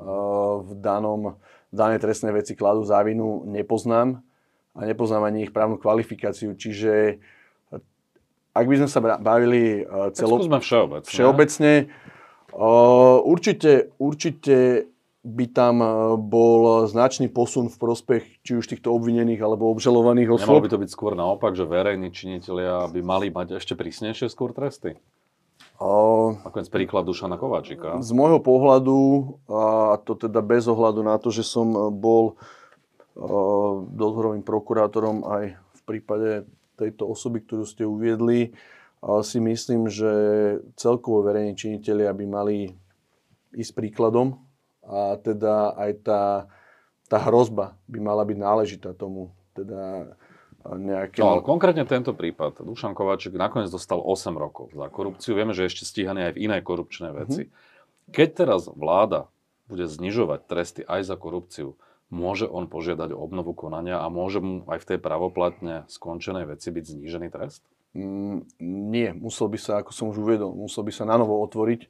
v, 0.67 0.71
danom, 0.83 1.39
v 1.71 1.75
danej 1.77 2.03
trestnej 2.03 2.35
veci 2.35 2.59
kladú 2.59 2.83
za 2.83 2.99
vinu, 3.07 3.47
nepoznám 3.47 4.19
a 4.75 4.81
nepoznám 4.83 5.29
ani 5.29 5.47
ich 5.47 5.55
právnu 5.55 5.79
kvalifikáciu. 5.79 6.59
Čiže 6.59 7.23
ak 8.57 8.65
by 8.67 8.75
sme 8.83 8.89
sa 8.91 8.99
bavili 9.23 9.87
celo... 10.19 10.43
všeobecne. 10.43 11.07
všeobecne 11.07 11.73
určite, 13.23 13.95
určite 14.03 14.89
by 15.27 15.47
tam 15.51 15.83
bol 16.31 16.87
značný 16.87 17.27
posun 17.27 17.67
v 17.67 17.77
prospech 17.77 18.23
či 18.47 18.55
už 18.55 18.71
týchto 18.71 18.95
obvinených 18.95 19.43
alebo 19.43 19.67
obžalovaných 19.75 20.39
osôb. 20.39 20.63
Nemalo 20.63 20.65
by 20.65 20.73
to 20.73 20.83
byť 20.87 20.91
skôr 20.95 21.13
naopak, 21.19 21.59
že 21.59 21.67
verejní 21.67 22.15
činitelia 22.15 22.87
by 22.87 23.01
mali 23.03 23.27
mať 23.35 23.59
ešte 23.59 23.75
prísnejšie 23.75 24.31
skôr 24.31 24.55
tresty? 24.55 24.95
Ako 25.79 26.59
z 26.63 26.71
príklad 26.71 27.07
Dušana 27.07 27.39
Kováčika. 27.39 27.99
Z 28.03 28.11
môjho 28.15 28.43
pohľadu, 28.43 28.99
a 29.47 29.99
to 30.03 30.19
teda 30.19 30.43
bez 30.43 30.67
ohľadu 30.67 31.07
na 31.07 31.19
to, 31.19 31.31
že 31.31 31.47
som 31.47 31.95
bol 31.95 32.39
dozorovým 33.95 34.47
prokurátorom 34.47 35.27
aj 35.27 35.55
v 35.55 35.81
prípade 35.83 36.31
tejto 36.79 37.11
osoby, 37.11 37.43
ktorú 37.43 37.67
ste 37.67 37.83
uviedli, 37.87 38.55
si 39.23 39.39
myslím, 39.39 39.91
že 39.91 40.11
celkovo 40.79 41.27
verejní 41.27 41.59
činiteľia 41.59 42.11
by 42.15 42.27
mali 42.27 42.75
ísť 43.55 43.75
príkladom 43.75 44.39
a 44.89 45.21
teda 45.21 45.77
aj 45.77 45.91
tá, 46.01 46.23
tá 47.13 47.19
hrozba 47.29 47.77
by 47.87 47.99
mala 48.01 48.25
byť 48.25 48.39
náležitá 48.41 48.91
tomu. 48.97 49.37
Teda 49.53 50.17
nejaké... 50.65 51.23
No, 51.23 51.39
ale 51.39 51.43
konkrétne 51.47 51.87
tento 51.87 52.13
prípad. 52.13 52.61
Dušan 52.61 52.93
Kováčik 52.93 53.37
nakoniec 53.39 53.71
dostal 53.71 54.03
8 54.03 54.35
rokov 54.35 54.75
za 54.75 54.91
korupciu. 54.91 55.39
Vieme, 55.39 55.55
že 55.55 55.65
je 55.65 55.71
ešte 55.71 55.85
stíhaný 55.87 56.29
aj 56.29 56.33
v 56.35 56.43
inej 56.51 56.63
korupčnej 56.67 57.13
veci. 57.15 57.47
Mm-hmm. 57.47 58.13
Keď 58.13 58.29
teraz 58.35 58.67
vláda 58.73 59.29
bude 59.69 59.85
znižovať 59.85 60.41
tresty 60.49 60.81
aj 60.83 61.05
za 61.05 61.17
korupciu, 61.21 61.77
môže 62.09 62.49
on 62.49 62.67
požiadať 62.67 63.13
o 63.13 63.21
obnovu 63.21 63.53
konania 63.53 64.01
a 64.01 64.09
môže 64.09 64.41
mu 64.41 64.65
aj 64.65 64.81
v 64.81 64.89
tej 64.95 64.99
pravoplatne 64.99 65.85
skončenej 65.93 66.49
veci 66.49 66.73
byť 66.73 66.85
znížený 66.97 67.29
trest? 67.29 67.61
Mm, 67.93 68.49
nie, 68.65 69.13
musel 69.13 69.53
by 69.53 69.59
sa, 69.61 69.73
ako 69.81 69.93
som 69.93 70.09
už 70.09 70.21
uvedol, 70.25 70.57
musel 70.57 70.85
by 70.85 70.93
sa 70.93 71.05
na 71.05 71.21
novo 71.21 71.37
otvoriť, 71.45 71.89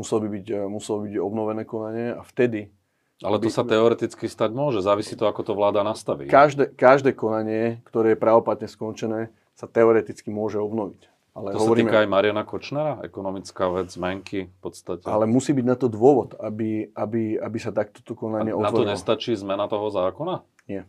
musel 0.00 0.24
by 0.24 0.28
byť, 0.40 0.46
eh, 0.48 0.64
musel 0.64 1.04
byť 1.04 1.14
obnovené 1.20 1.62
konanie 1.68 2.16
a 2.16 2.24
vtedy 2.24 2.72
ale 3.20 3.36
to 3.36 3.52
sa 3.52 3.68
teoreticky 3.68 4.24
stať 4.32 4.48
môže, 4.56 4.80
závisí 4.80 5.12
to, 5.12 5.28
ako 5.28 5.44
to 5.44 5.52
vláda 5.52 5.84
nastaví. 5.84 6.24
Každé, 6.24 6.72
každé 6.72 7.12
konanie, 7.12 7.84
ktoré 7.84 8.16
je 8.16 8.18
pravoplatne 8.18 8.64
skončené, 8.64 9.28
sa 9.52 9.68
teoreticky 9.68 10.32
môže 10.32 10.56
obnoviť. 10.56 11.04
Ale 11.36 11.52
to 11.54 11.62
hovoríme, 11.62 11.92
sa 11.92 12.00
týka 12.00 12.02
aj 12.02 12.08
Mariana 12.10 12.42
Kočnera, 12.48 12.92
ekonomická 13.04 13.68
vec, 13.70 13.92
zmenky 13.92 14.50
v 14.50 14.58
podstate. 14.64 15.04
Ale 15.04 15.28
musí 15.28 15.52
byť 15.52 15.66
na 15.68 15.76
to 15.76 15.86
dôvod, 15.86 16.34
aby, 16.40 16.90
aby, 16.96 17.36
aby 17.38 17.58
sa 17.60 17.70
takto 17.70 18.00
to 18.02 18.16
konanie 18.16 18.50
otvorilo. 18.50 18.66
Na 18.66 18.72
to 18.72 18.88
nestačí 18.88 19.36
zmena 19.36 19.68
toho 19.68 19.92
zákona? 19.92 20.42
Nie. 20.66 20.88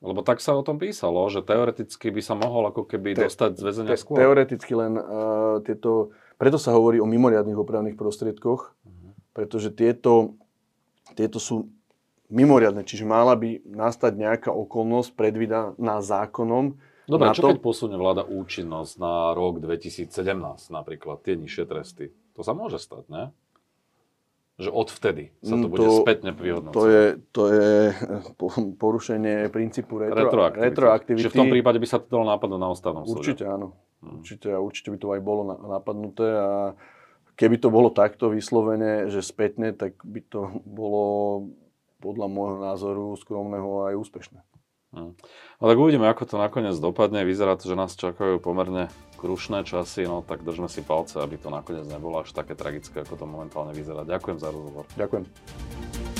Lebo 0.00 0.24
tak 0.24 0.40
sa 0.40 0.56
o 0.56 0.62
tom 0.62 0.80
písalo, 0.80 1.24
že 1.28 1.44
teoreticky 1.44 2.08
by 2.08 2.22
sa 2.24 2.38
mohol 2.38 2.72
ako 2.72 2.88
keby 2.88 3.16
te, 3.16 3.26
dostať 3.26 3.50
z 3.58 3.62
väzenia 3.64 3.92
te, 3.96 4.00
skôr. 4.00 4.16
Teoreticky 4.20 4.72
len 4.76 4.96
uh, 4.96 5.60
tieto... 5.64 6.12
Preto 6.40 6.56
sa 6.56 6.72
hovorí 6.72 6.96
o 6.96 7.06
mimoriadných 7.06 7.60
opravných 7.60 8.00
prostriedkoch, 8.00 8.72
uh-huh. 8.72 9.12
pretože 9.36 9.68
tieto 9.76 10.40
tieto 11.14 11.42
sú 11.42 11.70
mimoriadne, 12.30 12.86
čiže 12.86 13.02
mala 13.02 13.34
by 13.34 13.66
nastať 13.66 14.12
nejaká 14.14 14.50
okolnosť 14.54 15.10
predvídaná 15.18 15.98
zákonom. 15.98 16.78
Dobre, 17.10 17.34
čo 17.34 17.42
to... 17.42 17.48
keď 17.50 17.58
posunie 17.58 17.98
vláda 17.98 18.22
účinnosť 18.22 18.92
na 19.02 19.34
rok 19.34 19.58
2017 19.58 20.14
napríklad, 20.70 21.26
tie 21.26 21.34
nižšie 21.34 21.64
tresty? 21.66 22.14
To 22.38 22.46
sa 22.46 22.54
môže 22.54 22.78
stať, 22.78 23.10
ne? 23.10 23.34
Že 24.60 24.70
odvtedy 24.76 25.24
sa 25.40 25.56
to, 25.56 25.56
mm, 25.56 25.62
to 25.64 25.68
bude 25.72 25.88
spätne 26.04 26.30
vyhodnocovať. 26.36 26.76
To 26.76 26.84
je, 26.86 27.04
to 27.32 27.42
je 27.48 27.70
porušenie 28.76 29.48
princípu 29.48 29.96
retro, 29.96 30.28
retroaktivity. 30.28 30.68
retroaktivity. 30.68 31.20
Čiže 31.24 31.32
v 31.32 31.40
tom 31.40 31.48
prípade 31.48 31.78
by 31.80 31.88
sa 31.88 31.96
to 31.96 32.06
dalo 32.12 32.28
napadnúť 32.28 32.60
na 32.60 32.68
ústavnom 32.68 33.04
súde? 33.08 33.24
Určite 33.24 33.44
áno. 33.48 33.80
Hmm. 34.04 34.20
Určite, 34.20 34.48
určite 34.52 34.88
by 34.92 34.98
to 35.00 35.08
aj 35.16 35.20
bolo 35.24 35.42
napadnuté 35.48 36.28
a 36.28 36.50
Keby 37.40 37.56
to 37.56 37.72
bolo 37.72 37.88
takto 37.88 38.28
vyslovene, 38.28 39.08
že 39.08 39.24
spätne, 39.24 39.72
tak 39.72 39.96
by 40.04 40.20
to 40.28 40.60
bolo 40.68 41.48
podľa 42.04 42.28
môjho 42.28 42.58
názoru 42.60 43.16
skromného 43.16 43.88
aj 43.88 43.94
úspešné. 43.96 44.44
Hmm. 44.92 45.16
No 45.56 45.64
tak 45.64 45.80
uvidíme, 45.80 46.04
ako 46.04 46.28
to 46.28 46.36
nakoniec 46.36 46.76
dopadne. 46.76 47.24
Vyzerá 47.24 47.56
to, 47.56 47.64
že 47.64 47.80
nás 47.80 47.96
čakajú 47.96 48.44
pomerne 48.44 48.92
krušné 49.20 49.68
časy, 49.68 50.08
no 50.08 50.24
tak 50.24 50.40
držme 50.40 50.72
si 50.72 50.80
palce, 50.80 51.20
aby 51.20 51.36
to 51.36 51.52
nakoniec 51.52 51.84
nebolo 51.84 52.24
až 52.24 52.32
také 52.32 52.56
tragické, 52.56 53.04
ako 53.04 53.20
to 53.20 53.26
momentálne 53.28 53.76
vyzerá. 53.76 54.08
Ďakujem 54.08 54.38
za 54.40 54.48
rozhovor. 54.48 54.88
Ďakujem. 54.96 56.19